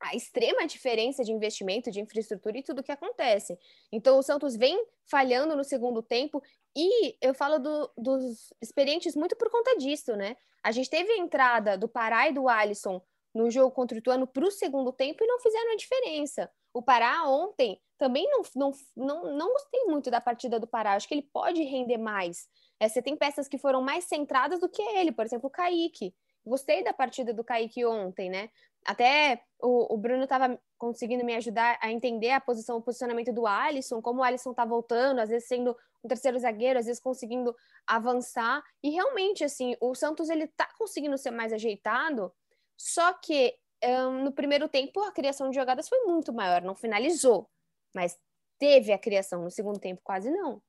a, 0.00 0.16
extrema 0.16 0.66
diferença 0.66 1.22
de 1.22 1.30
investimento, 1.30 1.90
de 1.90 2.00
infraestrutura 2.00 2.58
e 2.58 2.62
tudo 2.62 2.82
que 2.82 2.90
acontece. 2.90 3.56
Então, 3.92 4.18
o 4.18 4.22
Santos 4.22 4.56
vem 4.56 4.84
falhando 5.08 5.54
no 5.54 5.62
segundo 5.62 6.02
tempo 6.02 6.42
e 6.74 7.16
eu 7.20 7.34
falo 7.34 7.58
do, 7.58 7.92
dos 7.96 8.52
experientes 8.60 9.14
muito 9.14 9.36
por 9.36 9.48
conta 9.50 9.76
disso, 9.76 10.16
né? 10.16 10.36
A 10.62 10.72
gente 10.72 10.90
teve 10.90 11.12
a 11.12 11.18
entrada 11.18 11.78
do 11.78 11.88
Pará 11.88 12.28
e 12.28 12.32
do 12.32 12.48
Alisson 12.48 13.00
no 13.32 13.48
jogo 13.50 13.70
contra 13.70 13.94
o 13.94 13.98
Ituano 13.98 14.26
para 14.26 14.44
o 14.44 14.50
segundo 14.50 14.92
tempo 14.92 15.22
e 15.22 15.26
não 15.26 15.38
fizeram 15.38 15.72
a 15.72 15.76
diferença. 15.76 16.50
O 16.72 16.82
Pará 16.82 17.24
ontem 17.28 17.80
também 17.98 18.28
não, 18.30 18.42
não, 18.56 18.72
não, 18.96 19.36
não 19.36 19.52
gostei 19.52 19.84
muito 19.84 20.10
da 20.10 20.20
partida 20.20 20.58
do 20.58 20.66
Pará. 20.66 20.94
Acho 20.94 21.06
que 21.06 21.14
ele 21.14 21.28
pode 21.32 21.62
render 21.62 21.98
mais. 21.98 22.48
É, 22.78 22.88
você 22.88 23.02
tem 23.02 23.16
peças 23.16 23.46
que 23.46 23.58
foram 23.58 23.82
mais 23.82 24.04
centradas 24.04 24.60
do 24.60 24.68
que 24.68 24.80
ele, 24.80 25.12
por 25.12 25.24
exemplo, 25.26 25.48
o 25.48 25.50
Kaique. 25.50 26.14
Gostei 26.44 26.82
da 26.82 26.94
partida 26.94 27.34
do 27.34 27.44
Kaique 27.44 27.84
ontem, 27.84 28.30
né? 28.30 28.48
Até 28.86 29.42
o, 29.60 29.94
o 29.94 29.98
Bruno 29.98 30.24
estava 30.24 30.58
conseguindo 30.78 31.22
me 31.22 31.34
ajudar 31.36 31.78
a 31.82 31.92
entender 31.92 32.30
a 32.30 32.40
posição, 32.40 32.78
o 32.78 32.82
posicionamento 32.82 33.32
do 33.32 33.46
Alisson, 33.46 34.00
como 34.00 34.20
o 34.20 34.22
Alisson 34.22 34.54
tá 34.54 34.64
voltando, 34.64 35.18
às 35.18 35.28
vezes 35.28 35.46
sendo 35.46 35.76
um 36.02 36.08
terceiro 36.08 36.38
zagueiro, 36.38 36.78
às 36.78 36.86
vezes 36.86 37.02
conseguindo 37.02 37.54
avançar. 37.86 38.62
E 38.82 38.88
realmente, 38.88 39.44
assim, 39.44 39.76
o 39.78 39.94
Santos 39.94 40.30
ele 40.30 40.46
tá 40.46 40.66
conseguindo 40.78 41.18
ser 41.18 41.30
mais 41.30 41.52
ajeitado, 41.52 42.32
só 42.74 43.12
que 43.12 43.54
um, 43.84 44.24
no 44.24 44.32
primeiro 44.32 44.68
tempo 44.68 45.00
a 45.00 45.12
criação 45.12 45.50
de 45.50 45.56
jogadas 45.56 45.88
foi 45.88 46.00
muito 46.04 46.32
maior, 46.32 46.62
não 46.62 46.74
finalizou, 46.74 47.48
mas 47.94 48.18
teve 48.58 48.92
a 48.92 48.98
criação. 48.98 49.42
No 49.42 49.50
segundo 49.50 49.80
tempo, 49.80 50.00
quase 50.04 50.30
não. 50.30 50.62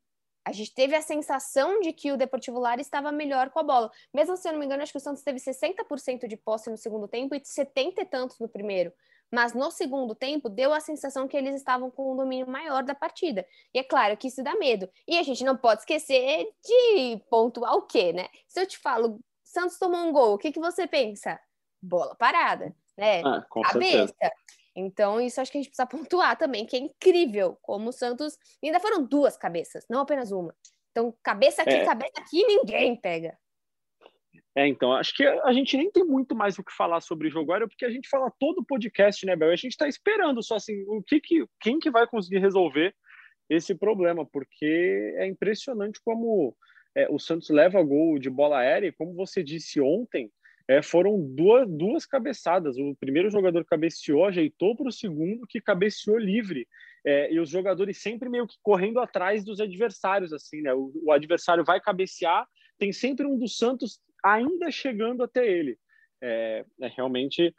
A 0.43 0.51
gente 0.51 0.73
teve 0.73 0.95
a 0.95 1.01
sensação 1.01 1.81
de 1.81 1.93
que 1.93 2.11
o 2.11 2.17
Deportivo 2.17 2.57
Lara 2.57 2.81
estava 2.81 3.11
melhor 3.11 3.51
com 3.51 3.59
a 3.59 3.63
bola. 3.63 3.91
Mesmo 4.11 4.35
se 4.35 4.47
eu 4.47 4.53
não 4.53 4.59
me 4.59 4.65
engano, 4.65 4.81
acho 4.81 4.91
que 4.91 4.97
o 4.97 5.01
Santos 5.01 5.21
teve 5.21 5.39
60% 5.39 6.27
de 6.27 6.35
posse 6.35 6.69
no 6.69 6.77
segundo 6.77 7.07
tempo 7.07 7.35
e 7.35 7.41
70 7.43 8.01
e 8.01 8.05
tantos 8.05 8.39
no 8.39 8.49
primeiro. 8.49 8.91
Mas 9.31 9.53
no 9.53 9.69
segundo 9.69 10.15
tempo, 10.15 10.49
deu 10.49 10.73
a 10.73 10.79
sensação 10.79 11.27
que 11.27 11.37
eles 11.37 11.55
estavam 11.55 11.91
com 11.91 12.11
um 12.11 12.17
domínio 12.17 12.47
maior 12.47 12.83
da 12.83 12.95
partida. 12.95 13.45
E 13.73 13.79
é 13.79 13.83
claro 13.83 14.17
que 14.17 14.29
isso 14.29 14.43
dá 14.43 14.55
medo. 14.55 14.89
E 15.07 15.17
a 15.19 15.23
gente 15.23 15.43
não 15.43 15.55
pode 15.55 15.81
esquecer 15.81 16.51
de 16.65 17.17
pontuar 17.29 17.75
o 17.75 17.83
quê, 17.83 18.11
né? 18.11 18.27
Se 18.47 18.59
eu 18.59 18.65
te 18.65 18.79
falo, 18.79 19.19
Santos 19.43 19.77
tomou 19.77 20.01
um 20.01 20.11
gol, 20.11 20.33
o 20.33 20.37
que, 20.39 20.51
que 20.51 20.59
você 20.59 20.87
pensa? 20.87 21.39
Bola 21.81 22.15
parada 22.15 22.75
né? 23.01 23.21
Ah, 23.25 23.43
cabeça. 23.63 24.07
Certeza. 24.07 24.33
Então, 24.75 25.19
isso 25.19 25.41
acho 25.41 25.51
que 25.51 25.57
a 25.57 25.61
gente 25.61 25.69
precisa 25.69 25.87
pontuar 25.87 26.37
também, 26.37 26.65
que 26.65 26.77
é 26.77 26.79
incrível 26.79 27.57
como 27.61 27.89
o 27.89 27.91
Santos. 27.91 28.37
Ainda 28.63 28.79
foram 28.79 29.03
duas 29.03 29.35
cabeças, 29.35 29.85
não 29.89 29.99
apenas 29.99 30.31
uma. 30.31 30.55
Então, 30.91 31.13
cabeça 31.23 31.61
aqui, 31.63 31.73
é. 31.73 31.85
cabeça 31.85 32.13
aqui, 32.17 32.45
ninguém 32.45 32.95
pega. 32.95 33.37
É, 34.55 34.67
então, 34.67 34.93
acho 34.93 35.15
que 35.15 35.25
a 35.25 35.53
gente 35.53 35.77
nem 35.77 35.89
tem 35.89 36.03
muito 36.03 36.35
mais 36.35 36.59
o 36.59 36.63
que 36.63 36.73
falar 36.73 36.99
sobre 36.99 37.27
o 37.27 37.31
jogo 37.31 37.51
aéreo, 37.51 37.69
porque 37.69 37.85
a 37.85 37.89
gente 37.89 38.09
fala 38.09 38.31
todo 38.37 38.59
o 38.59 38.65
podcast, 38.65 39.25
né, 39.25 39.35
Bel? 39.35 39.49
A 39.49 39.55
gente 39.55 39.71
está 39.71 39.87
esperando 39.87 40.43
só 40.43 40.55
assim, 40.55 40.83
o 40.87 41.01
que, 41.01 41.21
que 41.21 41.45
quem 41.59 41.79
que 41.79 41.89
vai 41.89 42.05
conseguir 42.05 42.39
resolver 42.39 42.93
esse 43.49 43.73
problema, 43.73 44.25
porque 44.25 45.15
é 45.17 45.25
impressionante 45.25 46.01
como 46.03 46.55
é, 46.95 47.07
o 47.09 47.17
Santos 47.17 47.49
leva 47.49 47.81
gol 47.81 48.19
de 48.19 48.29
bola 48.29 48.59
aérea, 48.59 48.87
e 48.87 48.93
como 48.93 49.13
você 49.13 49.41
disse 49.41 49.79
ontem, 49.79 50.29
é, 50.71 50.81
foram 50.81 51.19
duas, 51.19 51.67
duas 51.69 52.05
cabeçadas. 52.05 52.77
O 52.77 52.95
primeiro 52.95 53.29
jogador 53.29 53.65
cabeceou, 53.65 54.23
ajeitou 54.23 54.73
para 54.73 54.87
o 54.87 54.91
segundo, 54.91 55.45
que 55.45 55.59
cabeceou 55.59 56.17
livre. 56.17 56.65
É, 57.05 57.29
e 57.33 57.41
os 57.41 57.49
jogadores 57.49 58.01
sempre 58.01 58.29
meio 58.29 58.47
que 58.47 58.55
correndo 58.63 59.01
atrás 59.01 59.43
dos 59.43 59.59
adversários, 59.59 60.31
assim, 60.31 60.61
né? 60.61 60.73
O, 60.73 60.89
o, 61.03 61.11
adversário 61.11 61.65
vai 61.65 61.81
cabecear, 61.81 62.47
tem 62.77 62.93
sempre 62.93 63.25
um 63.25 63.37
dos 63.37 63.57
Santos 63.57 63.99
ainda 64.23 64.71
chegando 64.71 65.23
até 65.23 65.45
ele. 65.45 65.77
É, 66.21 66.63
é 66.79 66.87
realmente 66.87 67.53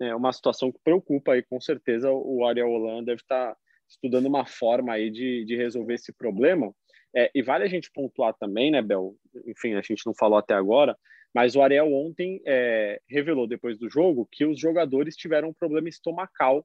é 0.00 0.14
uma 0.14 0.32
situação 0.32 0.72
que 0.72 0.78
preocupa 0.82 1.34
aí, 1.34 1.42
com 1.42 1.60
certeza 1.60 2.10
o 2.10 2.46
Ariel 2.46 2.68
Hollande 2.68 3.06
deve 3.06 3.20
estar 3.20 3.52
tá 3.52 3.56
estudando 3.86 4.24
uma 4.24 4.46
forma 4.46 4.94
aí 4.94 5.10
de, 5.10 5.44
de 5.44 5.54
resolver 5.54 5.94
esse 5.94 6.14
problema. 6.14 6.74
É, 7.14 7.30
e 7.34 7.42
vale 7.42 7.64
a 7.64 7.68
gente 7.68 7.92
pontuar 7.92 8.32
também, 8.32 8.70
né, 8.70 8.80
Bel? 8.80 9.14
Enfim, 9.46 9.74
a 9.74 9.82
gente 9.82 10.06
não 10.06 10.14
falou 10.14 10.38
até 10.38 10.54
agora, 10.54 10.96
mas 11.34 11.56
o 11.56 11.62
Ariel 11.62 11.92
ontem 11.92 12.40
é, 12.46 13.00
revelou 13.08 13.46
depois 13.46 13.76
do 13.76 13.90
jogo 13.90 14.28
que 14.30 14.44
os 14.44 14.58
jogadores 14.58 15.16
tiveram 15.16 15.48
um 15.48 15.54
problema 15.54 15.88
estomacal 15.88 16.64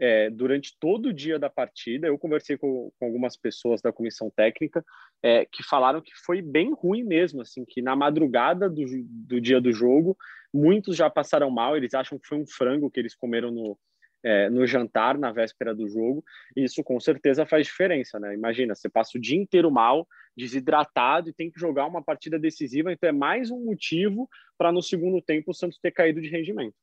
é, 0.00 0.30
durante 0.30 0.76
todo 0.78 1.06
o 1.06 1.12
dia 1.12 1.38
da 1.38 1.48
partida. 1.48 2.06
Eu 2.06 2.18
conversei 2.18 2.56
com, 2.56 2.90
com 2.98 3.06
algumas 3.06 3.36
pessoas 3.36 3.80
da 3.80 3.92
comissão 3.92 4.30
técnica 4.30 4.84
é, 5.22 5.44
que 5.44 5.62
falaram 5.62 6.00
que 6.00 6.12
foi 6.24 6.42
bem 6.42 6.72
ruim 6.72 7.02
mesmo, 7.04 7.42
assim, 7.42 7.64
que 7.64 7.82
na 7.82 7.96
madrugada 7.96 8.68
do, 8.68 8.84
do 9.08 9.40
dia 9.40 9.60
do 9.60 9.72
jogo 9.72 10.16
muitos 10.52 10.96
já 10.96 11.08
passaram 11.08 11.50
mal. 11.50 11.76
Eles 11.76 11.94
acham 11.94 12.18
que 12.18 12.26
foi 12.26 12.38
um 12.38 12.46
frango 12.46 12.90
que 12.90 12.98
eles 12.98 13.14
comeram 13.14 13.50
no, 13.50 13.78
é, 14.24 14.50
no 14.50 14.66
jantar 14.66 15.18
na 15.18 15.32
véspera 15.32 15.74
do 15.74 15.88
jogo. 15.88 16.24
Isso 16.56 16.82
com 16.82 16.98
certeza 16.98 17.46
faz 17.46 17.66
diferença, 17.66 18.18
né? 18.18 18.34
Imagina, 18.34 18.74
você 18.74 18.88
passa 18.88 19.16
o 19.16 19.20
dia 19.20 19.38
inteiro 19.38 19.70
mal, 19.70 20.06
desidratado 20.36 21.30
e 21.30 21.34
tem 21.34 21.50
que 21.50 21.58
jogar 21.58 21.86
uma 21.86 22.02
partida 22.02 22.38
decisiva, 22.38 22.92
então 22.92 23.08
é 23.08 23.12
mais 23.12 23.50
um 23.50 23.64
motivo 23.64 24.28
para 24.56 24.72
no 24.72 24.82
segundo 24.82 25.20
tempo 25.20 25.50
o 25.50 25.54
Santos 25.54 25.78
ter 25.78 25.90
caído 25.90 26.20
de 26.20 26.28
rendimento. 26.28 26.76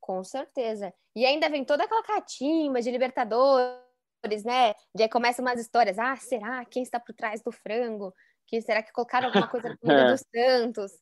Com 0.00 0.24
certeza. 0.24 0.92
E 1.14 1.26
ainda 1.26 1.50
vem 1.50 1.64
toda 1.64 1.84
aquela 1.84 2.02
catimba 2.02 2.80
de 2.80 2.90
Libertadores, 2.90 4.42
né? 4.44 4.72
De 4.94 5.02
aí 5.02 5.08
começam 5.08 5.44
umas 5.44 5.60
histórias. 5.60 5.98
Ah, 5.98 6.16
será? 6.16 6.64
Quem 6.64 6.82
está 6.82 6.98
por 6.98 7.14
trás 7.14 7.42
do 7.42 7.52
frango? 7.52 8.14
Que 8.46 8.62
será 8.62 8.82
que 8.82 8.92
colocaram 8.92 9.26
alguma 9.26 9.48
coisa 9.48 9.76
comida 9.76 10.00
é. 10.08 10.10
dos 10.10 10.22
Santos? 10.34 10.92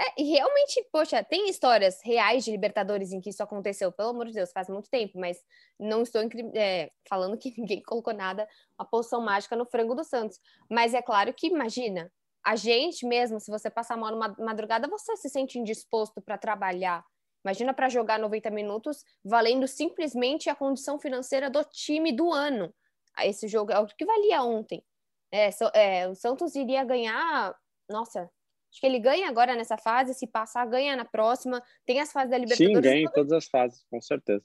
É, 0.00 0.22
realmente, 0.22 0.86
poxa, 0.92 1.24
tem 1.24 1.48
histórias 1.48 2.00
reais 2.04 2.44
de 2.44 2.52
Libertadores 2.52 3.12
em 3.12 3.20
que 3.20 3.30
isso 3.30 3.42
aconteceu, 3.42 3.90
pelo 3.90 4.10
amor 4.10 4.26
de 4.26 4.34
Deus, 4.34 4.52
faz 4.52 4.68
muito 4.68 4.88
tempo, 4.88 5.18
mas 5.18 5.42
não 5.78 6.02
estou 6.02 6.22
é, 6.54 6.90
falando 7.08 7.36
que 7.36 7.52
ninguém 7.58 7.82
colocou 7.82 8.14
nada, 8.14 8.48
uma 8.78 8.88
poção 8.88 9.20
mágica 9.20 9.56
no 9.56 9.66
frango 9.66 9.94
do 9.94 10.04
Santos. 10.04 10.38
Mas 10.70 10.94
é 10.94 11.02
claro 11.02 11.34
que, 11.34 11.48
imagina, 11.48 12.12
a 12.44 12.54
gente 12.54 13.04
mesmo, 13.04 13.40
se 13.40 13.50
você 13.50 13.68
passar 13.68 13.96
mal 13.96 14.12
numa 14.12 14.34
madrugada, 14.38 14.86
você 14.88 15.16
se 15.16 15.28
sente 15.28 15.58
indisposto 15.58 16.22
para 16.22 16.38
trabalhar, 16.38 17.04
Imagina 17.44 17.72
para 17.72 17.88
jogar 17.88 18.18
90 18.18 18.50
minutos 18.50 19.04
valendo 19.24 19.66
simplesmente 19.66 20.50
a 20.50 20.54
condição 20.54 20.98
financeira 20.98 21.48
do 21.48 21.64
time 21.64 22.12
do 22.12 22.32
ano. 22.32 22.74
Esse 23.20 23.48
jogo 23.48 23.72
é 23.72 23.78
o 23.78 23.86
que 23.86 24.04
valia 24.04 24.42
ontem. 24.42 24.84
É, 25.32 25.50
é, 25.74 26.08
o 26.08 26.14
Santos 26.14 26.54
iria 26.54 26.84
ganhar. 26.84 27.54
Nossa, 27.88 28.30
acho 28.70 28.80
que 28.80 28.86
ele 28.86 28.98
ganha 28.98 29.28
agora 29.28 29.54
nessa 29.54 29.76
fase. 29.76 30.14
Se 30.14 30.26
passar, 30.26 30.66
ganha 30.66 30.96
na 30.96 31.04
próxima. 31.04 31.62
Tem 31.86 32.00
as 32.00 32.12
fases 32.12 32.30
da 32.30 32.38
Libertadores. 32.38 32.76
Sim, 32.76 32.82
ganha 32.82 33.02
em 33.02 33.12
todas 33.12 33.32
as 33.32 33.48
fases, 33.48 33.84
com 33.90 34.00
certeza. 34.00 34.44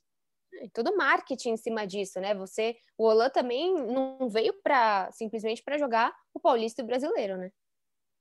É, 0.56 0.68
todo 0.74 0.96
marketing 0.96 1.52
em 1.52 1.58
cima 1.58 1.86
disso, 1.86 2.20
né? 2.20 2.34
Você, 2.36 2.76
o 2.98 3.06
Olan 3.06 3.30
também 3.30 3.74
não 3.74 4.30
veio 4.30 4.54
para 4.62 5.12
simplesmente 5.12 5.64
para 5.64 5.78
jogar 5.78 6.14
o 6.34 6.40
Paulista 6.40 6.82
e 6.82 6.84
o 6.84 6.88
Brasileiro, 6.88 7.38
né? 7.38 7.52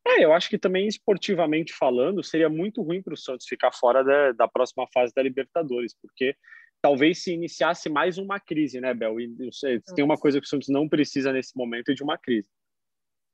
É, 0.07 0.25
eu 0.25 0.33
acho 0.33 0.49
que 0.51 0.59
também 0.59 0.89
esportivamente 0.89 1.73
falando, 1.73 2.25
seria 2.25 2.49
muito 2.49 2.83
ruim 2.83 3.01
para 3.01 3.15
o 3.15 3.17
Santos 3.17 3.47
ficar 3.47 3.71
fora 3.73 4.03
da, 4.03 4.33
da 4.33 4.49
próxima 4.49 4.85
fase 4.93 5.13
da 5.15 5.23
Libertadores, 5.23 5.95
porque 6.01 6.35
talvez 6.81 7.23
se 7.23 7.33
iniciasse 7.33 7.89
mais 7.89 8.19
uma 8.19 8.41
crise, 8.41 8.81
né, 8.81 8.93
Bel? 8.93 9.21
E 9.21 9.31
sei, 9.53 9.81
tem 9.95 10.05
uma 10.05 10.19
coisa 10.19 10.41
que 10.41 10.47
o 10.47 10.49
Santos 10.49 10.69
não 10.69 10.89
precisa 10.89 11.33
nesse 11.33 11.57
momento 11.57 11.95
de 11.95 12.03
uma 12.03 12.19
crise. 12.19 12.49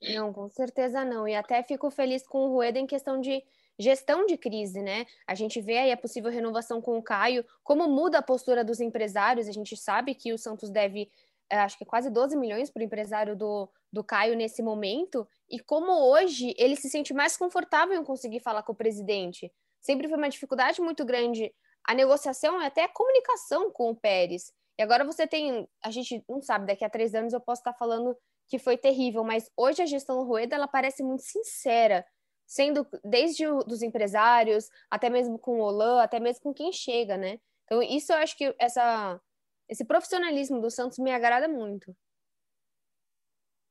Não, 0.02 0.32
com 0.32 0.48
certeza 0.48 1.04
não. 1.04 1.26
E 1.26 1.34
até 1.34 1.62
fico 1.62 1.90
feliz 1.90 2.26
com 2.26 2.46
o 2.46 2.52
Rueda 2.52 2.78
em 2.78 2.86
questão 2.86 3.20
de 3.20 3.42
gestão 3.78 4.26
de 4.26 4.36
crise, 4.36 4.82
né? 4.82 5.06
A 5.26 5.34
gente 5.34 5.60
vê 5.60 5.78
aí 5.78 5.92
a 5.92 5.96
possível 5.96 6.30
renovação 6.30 6.80
com 6.80 6.98
o 6.98 7.02
Caio, 7.02 7.44
como 7.62 7.88
muda 7.88 8.18
a 8.18 8.22
postura 8.22 8.64
dos 8.64 8.80
empresários. 8.80 9.48
A 9.48 9.52
gente 9.52 9.76
sabe 9.76 10.14
que 10.14 10.32
o 10.32 10.38
Santos 10.38 10.70
deve, 10.70 11.10
eh, 11.50 11.58
acho 11.58 11.78
que 11.78 11.84
quase 11.84 12.10
12 12.10 12.36
milhões 12.36 12.70
para 12.70 12.80
o 12.80 12.84
empresário 12.84 13.36
do, 13.36 13.68
do 13.92 14.02
Caio 14.02 14.36
nesse 14.36 14.62
momento 14.62 15.26
e 15.48 15.60
como 15.60 15.92
hoje 15.92 16.54
ele 16.58 16.76
se 16.76 16.90
sente 16.90 17.14
mais 17.14 17.36
confortável 17.36 17.98
em 17.98 18.04
conseguir 18.04 18.40
falar 18.40 18.62
com 18.62 18.72
o 18.72 18.76
presidente. 18.76 19.52
Sempre 19.80 20.08
foi 20.08 20.18
uma 20.18 20.28
dificuldade 20.28 20.80
muito 20.80 21.04
grande 21.04 21.54
a 21.84 21.94
negociação 21.94 22.60
e 22.60 22.66
até 22.66 22.84
a 22.84 22.88
comunicação 22.88 23.70
com 23.70 23.90
o 23.90 23.96
Pérez. 23.96 24.52
E 24.78 24.82
agora 24.82 25.04
você 25.04 25.26
tem, 25.26 25.68
a 25.82 25.90
gente 25.90 26.22
não 26.28 26.42
sabe, 26.42 26.66
daqui 26.66 26.84
a 26.84 26.90
três 26.90 27.14
anos 27.14 27.32
eu 27.32 27.40
posso 27.40 27.60
estar 27.60 27.72
falando 27.72 28.16
que 28.48 28.58
foi 28.58 28.76
terrível, 28.76 29.22
mas 29.24 29.50
hoje 29.56 29.82
a 29.82 29.86
gestão 29.86 30.24
Rueda 30.24 30.56
ela 30.56 30.68
parece 30.68 31.02
muito 31.02 31.22
sincera, 31.22 32.04
sendo 32.46 32.86
desde 33.04 33.46
o, 33.46 33.58
dos 33.60 33.82
empresários, 33.82 34.68
até 34.90 35.10
mesmo 35.10 35.38
com 35.38 35.60
o 35.60 35.62
Olan, 35.62 36.00
até 36.02 36.18
mesmo 36.18 36.42
com 36.42 36.54
quem 36.54 36.72
chega, 36.72 37.16
né? 37.16 37.38
Então 37.64 37.82
isso 37.82 38.12
eu 38.12 38.16
acho 38.16 38.36
que 38.36 38.54
essa, 38.58 39.20
esse 39.68 39.84
profissionalismo 39.84 40.60
do 40.60 40.70
Santos 40.70 40.98
me 40.98 41.10
agrada 41.10 41.48
muito 41.48 41.94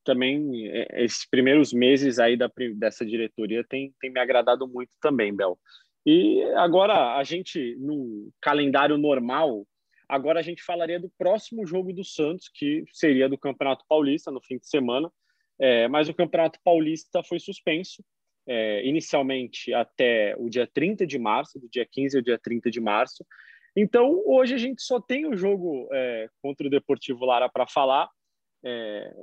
também 0.08 0.70
é, 0.70 1.04
esses 1.04 1.30
primeiros 1.30 1.74
meses 1.74 2.18
aí 2.18 2.38
da, 2.38 2.50
dessa 2.78 3.06
diretoria 3.06 3.62
tem, 3.68 3.94
tem 4.00 4.10
me 4.10 4.22
agradado 4.22 4.66
muito 4.66 4.92
também, 5.02 5.36
Bel. 5.36 5.60
E 6.06 6.42
agora 6.56 7.18
a 7.18 7.24
gente 7.26 7.76
no 7.78 8.32
calendário 8.42 8.98
normal, 8.98 9.68
agora 10.08 10.40
a 10.40 10.44
gente 10.44 10.64
falaria 10.64 11.00
do 11.00 11.12
próximo 11.18 11.66
jogo 11.66 11.94
do 11.94 12.04
Santos, 12.04 12.50
que 12.54 12.84
seria 12.94 13.28
do 13.30 13.38
Campeonato 13.38 13.86
Paulista 13.88 14.32
no 14.32 14.42
fim 14.42 14.58
de 14.58 14.68
semana. 14.68 15.12
É, 15.60 15.88
mas 15.88 16.08
o 16.08 16.14
Campeonato 16.14 16.60
Paulista 16.64 17.24
foi 17.24 17.40
suspenso 17.40 18.04
é, 18.48 18.86
inicialmente 18.88 19.74
até 19.74 20.36
o 20.38 20.50
dia 20.50 20.68
30 20.68 21.06
de 21.06 21.20
março, 21.20 21.60
do 21.60 21.68
dia 21.70 21.86
15 21.86 22.18
ao 22.18 22.24
dia 22.24 22.40
30 22.40 22.72
de 22.72 22.80
março. 22.80 23.26
Então, 23.76 24.24
hoje 24.26 24.56
a 24.56 24.58
gente 24.58 24.82
só 24.82 25.00
tem 25.00 25.28
o 25.28 25.36
jogo 25.36 25.88
é, 25.92 26.28
contra 26.42 26.66
o 26.66 26.70
Deportivo 26.70 27.26
Lara 27.26 27.50
para 27.50 27.68
falar. 27.68 28.10
É, 28.66 29.14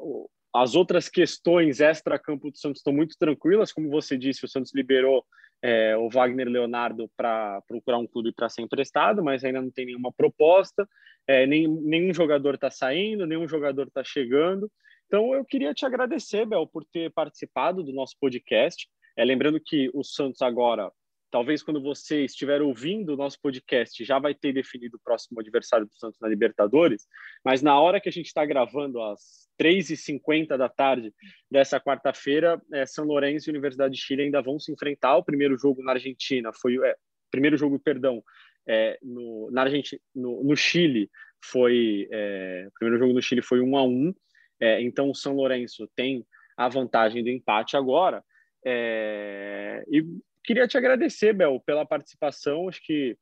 as 0.54 0.76
outras 0.76 1.08
questões 1.08 1.80
extra-campo 1.80 2.50
do 2.50 2.56
Santos 2.56 2.78
estão 2.78 2.92
muito 2.92 3.16
tranquilas, 3.18 3.72
como 3.72 3.90
você 3.90 4.16
disse, 4.16 4.44
o 4.44 4.48
Santos 4.48 4.72
liberou 4.72 5.24
é, 5.64 5.96
o 5.96 6.10
Wagner 6.10 6.46
Leonardo 6.46 7.10
para 7.16 7.62
procurar 7.66 7.96
um 7.96 8.06
clube 8.06 8.34
para 8.34 8.50
ser 8.50 8.60
emprestado, 8.60 9.24
mas 9.24 9.42
ainda 9.42 9.62
não 9.62 9.70
tem 9.70 9.86
nenhuma 9.86 10.12
proposta, 10.12 10.86
é, 11.26 11.46
nem, 11.46 11.66
nenhum 11.66 12.12
jogador 12.12 12.56
está 12.56 12.70
saindo, 12.70 13.26
nenhum 13.26 13.48
jogador 13.48 13.86
está 13.86 14.04
chegando. 14.04 14.70
Então 15.06 15.34
eu 15.34 15.42
queria 15.42 15.72
te 15.72 15.86
agradecer, 15.86 16.44
Bel, 16.44 16.66
por 16.66 16.84
ter 16.84 17.10
participado 17.12 17.82
do 17.82 17.94
nosso 17.94 18.14
podcast. 18.20 18.86
É, 19.16 19.24
lembrando 19.24 19.58
que 19.58 19.90
o 19.94 20.04
Santos 20.04 20.42
agora 20.42 20.92
Talvez 21.34 21.64
quando 21.64 21.82
você 21.82 22.24
estiver 22.24 22.62
ouvindo 22.62 23.12
o 23.12 23.16
nosso 23.16 23.40
podcast 23.40 24.04
já 24.04 24.20
vai 24.20 24.32
ter 24.32 24.52
definido 24.52 24.96
o 24.96 25.00
próximo 25.00 25.40
adversário 25.40 25.84
do 25.84 25.92
Santos 25.92 26.20
na 26.20 26.28
Libertadores, 26.28 27.08
mas 27.44 27.60
na 27.60 27.76
hora 27.76 28.00
que 28.00 28.08
a 28.08 28.12
gente 28.12 28.26
está 28.26 28.46
gravando, 28.46 29.02
às 29.02 29.48
3h50 29.60 30.56
da 30.56 30.68
tarde 30.68 31.12
dessa 31.50 31.80
quarta-feira, 31.80 32.62
é, 32.72 32.86
São 32.86 33.04
Lourenço 33.04 33.48
e 33.48 33.50
Universidade 33.50 33.96
de 33.96 34.00
Chile 34.00 34.22
ainda 34.22 34.40
vão 34.40 34.60
se 34.60 34.70
enfrentar. 34.70 35.16
O 35.16 35.24
primeiro 35.24 35.58
jogo 35.58 35.82
na 35.82 35.94
Argentina 35.94 36.52
foi. 36.52 36.76
É, 36.86 36.94
primeiro 37.32 37.56
jogo, 37.56 37.80
perdão, 37.80 38.22
é, 38.64 38.96
no, 39.02 39.50
na 39.50 39.62
Argentina, 39.62 40.00
no, 40.14 40.44
no 40.44 40.56
Chile 40.56 41.10
foi. 41.44 42.06
É, 42.12 42.66
o 42.68 42.72
primeiro 42.78 43.00
jogo 43.00 43.12
no 43.12 43.20
Chile 43.20 43.42
foi 43.42 43.60
1 43.60 43.76
a 43.76 43.82
1 43.82 44.14
é, 44.60 44.80
então 44.82 45.10
o 45.10 45.14
São 45.16 45.34
Lourenço 45.34 45.90
tem 45.96 46.24
a 46.56 46.68
vantagem 46.68 47.24
do 47.24 47.28
empate 47.28 47.76
agora. 47.76 48.22
É, 48.64 49.84
e 49.88 50.00
queria 50.44 50.68
te 50.68 50.76
agradecer, 50.76 51.32
Bel, 51.32 51.60
pela 51.60 51.86
participação. 51.86 52.68
Acho 52.68 52.80
que 52.82 53.16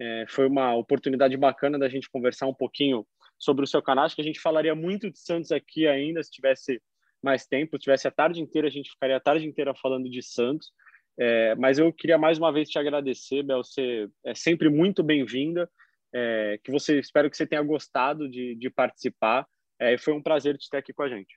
é, 0.00 0.24
foi 0.28 0.46
uma 0.46 0.74
oportunidade 0.74 1.36
bacana 1.36 1.78
da 1.78 1.88
gente 1.88 2.10
conversar 2.10 2.46
um 2.46 2.54
pouquinho 2.54 3.06
sobre 3.38 3.64
o 3.64 3.66
seu 3.66 3.80
canal. 3.80 4.04
Acho 4.04 4.16
que 4.16 4.22
a 4.22 4.24
gente 4.24 4.40
falaria 4.40 4.74
muito 4.74 5.10
de 5.10 5.18
Santos 5.18 5.52
aqui 5.52 5.86
ainda, 5.86 6.22
se 6.22 6.30
tivesse 6.30 6.82
mais 7.22 7.46
tempo, 7.46 7.76
se 7.76 7.84
tivesse 7.84 8.06
a 8.06 8.10
tarde 8.10 8.40
inteira, 8.40 8.68
a 8.68 8.70
gente 8.70 8.90
ficaria 8.90 9.16
a 9.16 9.20
tarde 9.20 9.46
inteira 9.46 9.74
falando 9.74 10.10
de 10.10 10.22
Santos. 10.22 10.72
É, 11.18 11.54
mas 11.54 11.78
eu 11.78 11.92
queria 11.92 12.18
mais 12.18 12.38
uma 12.38 12.52
vez 12.52 12.68
te 12.68 12.78
agradecer, 12.78 13.42
Bel. 13.42 13.62
Você 13.62 14.08
é 14.24 14.34
sempre 14.34 14.68
muito 14.68 15.02
bem-vinda. 15.02 15.70
É, 16.12 16.58
que 16.62 16.70
você 16.70 16.98
espero 16.98 17.28
que 17.28 17.36
você 17.36 17.46
tenha 17.46 17.62
gostado 17.62 18.28
de, 18.28 18.54
de 18.56 18.70
participar. 18.70 19.46
É, 19.80 19.96
foi 19.98 20.12
um 20.12 20.22
prazer 20.22 20.56
te 20.56 20.68
ter 20.68 20.78
aqui 20.78 20.92
com 20.92 21.02
a 21.02 21.08
gente. 21.08 21.36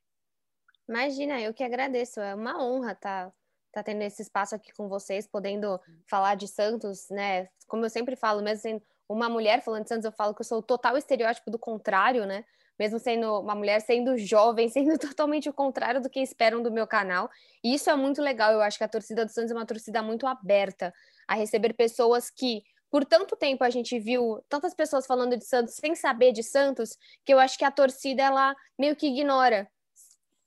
Imagina, 0.87 1.41
eu 1.41 1.53
que 1.53 1.63
agradeço. 1.63 2.19
É 2.19 2.33
uma 2.33 2.63
honra 2.63 2.91
estar 2.91 3.31
tá 3.77 3.83
tendo 3.83 4.01
esse 4.01 4.21
espaço 4.21 4.55
aqui 4.55 4.71
com 4.73 4.87
vocês, 4.87 5.27
podendo 5.27 5.79
falar 6.09 6.35
de 6.35 6.47
Santos, 6.47 7.07
né? 7.09 7.47
Como 7.67 7.85
eu 7.85 7.89
sempre 7.89 8.15
falo, 8.15 8.41
mesmo 8.41 8.61
sendo 8.61 8.83
uma 9.07 9.29
mulher 9.29 9.61
falando 9.63 9.83
de 9.83 9.89
Santos, 9.89 10.05
eu 10.05 10.11
falo 10.11 10.33
que 10.33 10.41
eu 10.41 10.45
sou 10.45 10.59
o 10.59 10.63
total 10.63 10.97
estereótipo 10.97 11.51
do 11.51 11.59
contrário, 11.59 12.25
né? 12.25 12.43
mesmo 12.77 12.99
sendo 12.99 13.39
uma 13.39 13.55
mulher, 13.55 13.81
sendo 13.81 14.17
jovem, 14.17 14.69
sendo 14.69 14.97
totalmente 14.97 15.49
o 15.49 15.53
contrário 15.53 16.01
do 16.01 16.09
que 16.09 16.19
esperam 16.19 16.61
do 16.61 16.71
meu 16.71 16.85
canal. 16.85 17.29
E 17.63 17.73
isso 17.73 17.89
é 17.89 17.95
muito 17.95 18.21
legal. 18.21 18.51
Eu 18.51 18.61
acho 18.61 18.77
que 18.77 18.83
a 18.83 18.87
torcida 18.87 19.25
do 19.25 19.31
Santos 19.31 19.51
é 19.51 19.55
uma 19.55 19.65
torcida 19.65 20.01
muito 20.01 20.27
aberta 20.27 20.93
a 21.27 21.35
receber 21.35 21.73
pessoas 21.73 22.29
que 22.29 22.63
por 22.89 23.03
tanto 23.03 23.35
tempo 23.35 23.63
a 23.63 23.69
gente 23.69 23.99
viu 23.99 24.41
tantas 24.47 24.73
pessoas 24.73 25.05
falando 25.05 25.35
de 25.35 25.43
Santos 25.43 25.75
sem 25.75 25.93
saber 25.93 26.31
de 26.31 26.41
Santos, 26.41 26.97
que 27.25 27.33
eu 27.33 27.39
acho 27.39 27.57
que 27.57 27.65
a 27.65 27.71
torcida 27.71 28.23
ela 28.23 28.55
meio 28.79 28.95
que 28.95 29.07
ignora 29.07 29.69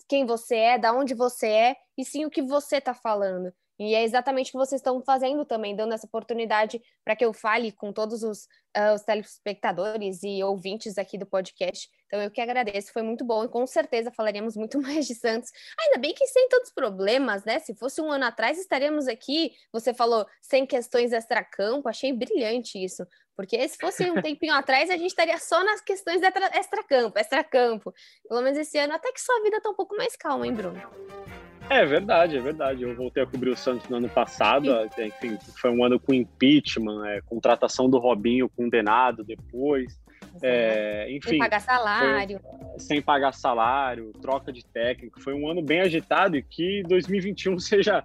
quem 0.08 0.24
você 0.24 0.56
é, 0.56 0.78
da 0.78 0.92
onde 0.92 1.14
você 1.14 1.46
é, 1.46 1.76
e 2.00 2.04
sim 2.04 2.24
o 2.24 2.30
que 2.30 2.42
você 2.42 2.76
está 2.76 2.94
falando. 2.94 3.52
E 3.80 3.94
é 3.94 4.04
exatamente 4.04 4.48
o 4.48 4.52
que 4.52 4.58
vocês 4.58 4.78
estão 4.78 5.00
fazendo 5.00 5.42
também, 5.42 5.74
dando 5.74 5.94
essa 5.94 6.06
oportunidade 6.06 6.82
para 7.02 7.16
que 7.16 7.24
eu 7.24 7.32
fale 7.32 7.72
com 7.72 7.90
todos 7.94 8.22
os, 8.22 8.44
uh, 8.76 8.92
os 8.94 9.00
telespectadores 9.00 10.22
e 10.22 10.44
ouvintes 10.44 10.98
aqui 10.98 11.16
do 11.16 11.24
podcast. 11.24 11.88
Então, 12.06 12.20
eu 12.20 12.30
que 12.30 12.42
agradeço, 12.42 12.92
foi 12.92 13.00
muito 13.00 13.24
bom 13.24 13.42
e 13.42 13.48
com 13.48 13.66
certeza 13.66 14.12
falaríamos 14.14 14.54
muito 14.54 14.78
mais 14.82 15.06
de 15.06 15.14
Santos. 15.14 15.50
Ainda 15.80 15.98
bem 15.98 16.12
que 16.12 16.26
sem 16.26 16.46
tantos 16.50 16.70
problemas, 16.70 17.42
né? 17.44 17.58
Se 17.58 17.74
fosse 17.74 18.02
um 18.02 18.12
ano 18.12 18.26
atrás, 18.26 18.58
estaríamos 18.58 19.08
aqui. 19.08 19.52
Você 19.72 19.94
falou 19.94 20.26
sem 20.42 20.66
questões 20.66 21.10
extra-campo, 21.10 21.88
achei 21.88 22.12
brilhante 22.12 22.76
isso. 22.84 23.06
Porque 23.34 23.66
se 23.66 23.78
fosse 23.78 24.10
um 24.10 24.20
tempinho 24.20 24.52
atrás, 24.52 24.90
a 24.90 24.98
gente 24.98 25.06
estaria 25.06 25.38
só 25.38 25.64
nas 25.64 25.80
questões 25.80 26.20
extra-campo, 26.52 27.18
extra-campo. 27.18 27.94
Pelo 28.28 28.42
menos 28.42 28.58
esse 28.58 28.76
ano, 28.76 28.92
até 28.92 29.10
que 29.10 29.22
sua 29.22 29.42
vida 29.42 29.56
está 29.56 29.70
um 29.70 29.74
pouco 29.74 29.96
mais 29.96 30.14
calma, 30.16 30.46
hein, 30.46 30.52
Bruno? 30.52 31.49
É 31.70 31.86
verdade, 31.86 32.36
é 32.36 32.40
verdade. 32.40 32.82
Eu 32.82 32.96
voltei 32.96 33.22
a 33.22 33.26
cobrir 33.26 33.50
o 33.50 33.56
Santos 33.56 33.88
no 33.88 33.98
ano 33.98 34.08
passado, 34.08 34.68
enfim, 34.98 35.38
foi 35.56 35.70
um 35.70 35.84
ano 35.84 36.00
com 36.00 36.12
impeachment, 36.12 37.06
é, 37.06 37.20
contratação 37.20 37.88
do 37.88 37.96
Robinho 37.96 38.48
condenado 38.48 39.22
depois. 39.22 40.00
É, 40.42 41.06
enfim, 41.10 41.30
sem 41.30 41.38
pagar 41.38 41.60
salário. 41.60 42.40
Foi, 42.40 42.78
sem 42.80 43.00
pagar 43.00 43.32
salário, 43.32 44.12
troca 44.20 44.52
de 44.52 44.64
técnico. 44.64 45.20
Foi 45.20 45.32
um 45.32 45.48
ano 45.48 45.62
bem 45.62 45.80
agitado 45.80 46.36
e 46.36 46.42
que 46.42 46.82
2021 46.88 47.58
seja 47.60 48.02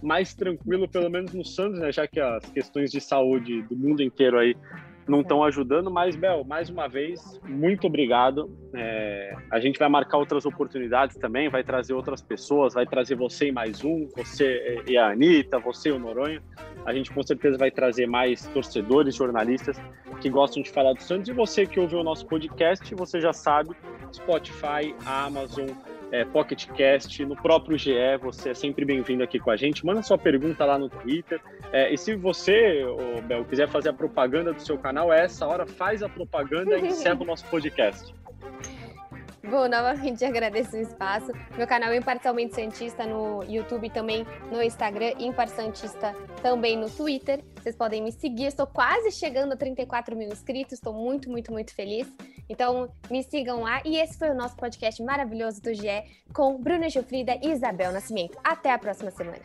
mais 0.00 0.32
tranquilo, 0.32 0.88
pelo 0.88 1.10
menos 1.10 1.32
no 1.32 1.44
Santos, 1.44 1.80
né? 1.80 1.90
Já 1.90 2.06
que 2.06 2.20
as 2.20 2.44
questões 2.50 2.92
de 2.92 3.00
saúde 3.00 3.62
do 3.62 3.76
mundo 3.76 4.00
inteiro 4.00 4.38
aí 4.38 4.56
não 5.08 5.22
estão 5.22 5.42
ajudando, 5.42 5.90
mas, 5.90 6.14
Bel, 6.14 6.44
mais 6.44 6.68
uma 6.68 6.88
vez, 6.88 7.40
muito 7.48 7.86
obrigado. 7.86 8.50
É, 8.74 9.34
a 9.50 9.58
gente 9.58 9.78
vai 9.78 9.88
marcar 9.88 10.18
outras 10.18 10.44
oportunidades 10.44 11.16
também, 11.16 11.48
vai 11.48 11.64
trazer 11.64 11.94
outras 11.94 12.20
pessoas, 12.20 12.74
vai 12.74 12.86
trazer 12.86 13.14
você 13.14 13.48
e 13.48 13.52
mais 13.52 13.82
um, 13.82 14.06
você 14.16 14.82
e 14.86 14.96
a 14.96 15.10
Anitta, 15.10 15.58
você 15.58 15.88
e 15.88 15.92
o 15.92 15.98
Noronha. 15.98 16.42
A 16.84 16.92
gente 16.92 17.10
com 17.10 17.22
certeza 17.22 17.56
vai 17.56 17.70
trazer 17.70 18.06
mais 18.06 18.46
torcedores, 18.48 19.14
jornalistas 19.14 19.80
que 20.20 20.28
gostam 20.28 20.62
de 20.62 20.70
falar 20.70 20.92
do 20.92 21.02
Santos. 21.02 21.28
E 21.28 21.32
você 21.32 21.66
que 21.66 21.80
ouve 21.80 21.96
o 21.96 22.02
nosso 22.02 22.26
podcast, 22.26 22.94
você 22.94 23.20
já 23.20 23.32
sabe, 23.32 23.70
Spotify, 24.12 24.94
Amazon, 25.04 25.68
é, 26.10 26.24
Pocket 26.24 26.66
Cast, 26.68 27.24
no 27.24 27.36
próprio 27.36 27.78
GE, 27.78 27.92
você 28.20 28.50
é 28.50 28.54
sempre 28.54 28.84
bem-vindo 28.84 29.22
aqui 29.22 29.38
com 29.38 29.50
a 29.50 29.56
gente. 29.56 29.84
Manda 29.84 30.02
sua 30.02 30.18
pergunta 30.18 30.64
lá 30.64 30.78
no 30.78 30.88
Twitter. 30.88 31.40
É, 31.72 31.92
e 31.92 31.98
se 31.98 32.14
você, 32.14 32.84
ô, 32.84 33.20
Bel, 33.22 33.44
quiser 33.44 33.68
fazer 33.68 33.90
a 33.90 33.92
propaganda 33.92 34.52
do 34.52 34.60
seu 34.60 34.78
canal, 34.78 35.12
é 35.12 35.24
essa 35.24 35.46
hora, 35.46 35.66
faz 35.66 36.02
a 36.02 36.08
propaganda 36.08 36.78
e 36.78 36.86
encerra 36.86 37.20
o 37.20 37.24
nosso 37.24 37.44
podcast. 37.46 38.14
Bom, 39.48 39.66
novamente 39.66 40.24
agradeço 40.26 40.76
o 40.76 40.80
espaço. 40.80 41.32
Meu 41.56 41.66
canal 41.66 41.90
é 41.90 41.96
Imparcialmente 41.96 42.54
Santista 42.54 43.06
no 43.06 43.42
YouTube 43.44 43.88
também, 43.88 44.26
no 44.52 44.62
Instagram, 44.62 45.12
Impar 45.18 45.48
Santista 45.48 46.14
também 46.42 46.76
no 46.76 46.90
Twitter. 46.90 47.42
Vocês 47.56 47.74
podem 47.74 48.02
me 48.02 48.12
seguir, 48.12 48.46
estou 48.46 48.66
quase 48.66 49.10
chegando 49.10 49.52
a 49.52 49.56
34 49.56 50.14
mil 50.14 50.28
inscritos, 50.28 50.74
estou 50.74 50.92
muito, 50.92 51.30
muito, 51.30 51.50
muito 51.50 51.74
feliz. 51.74 52.12
Então, 52.48 52.90
me 53.10 53.22
sigam 53.22 53.62
lá. 53.62 53.82
E 53.84 53.96
esse 53.96 54.18
foi 54.18 54.30
o 54.30 54.34
nosso 54.34 54.56
podcast 54.56 55.02
maravilhoso 55.02 55.60
do 55.60 55.74
GE 55.74 56.04
com 56.32 56.60
Bruna 56.60 56.88
Gilfrida 56.88 57.38
e 57.42 57.50
Isabel 57.50 57.92
Nascimento. 57.92 58.38
Até 58.42 58.72
a 58.72 58.78
próxima 58.78 59.10
semana. 59.10 59.42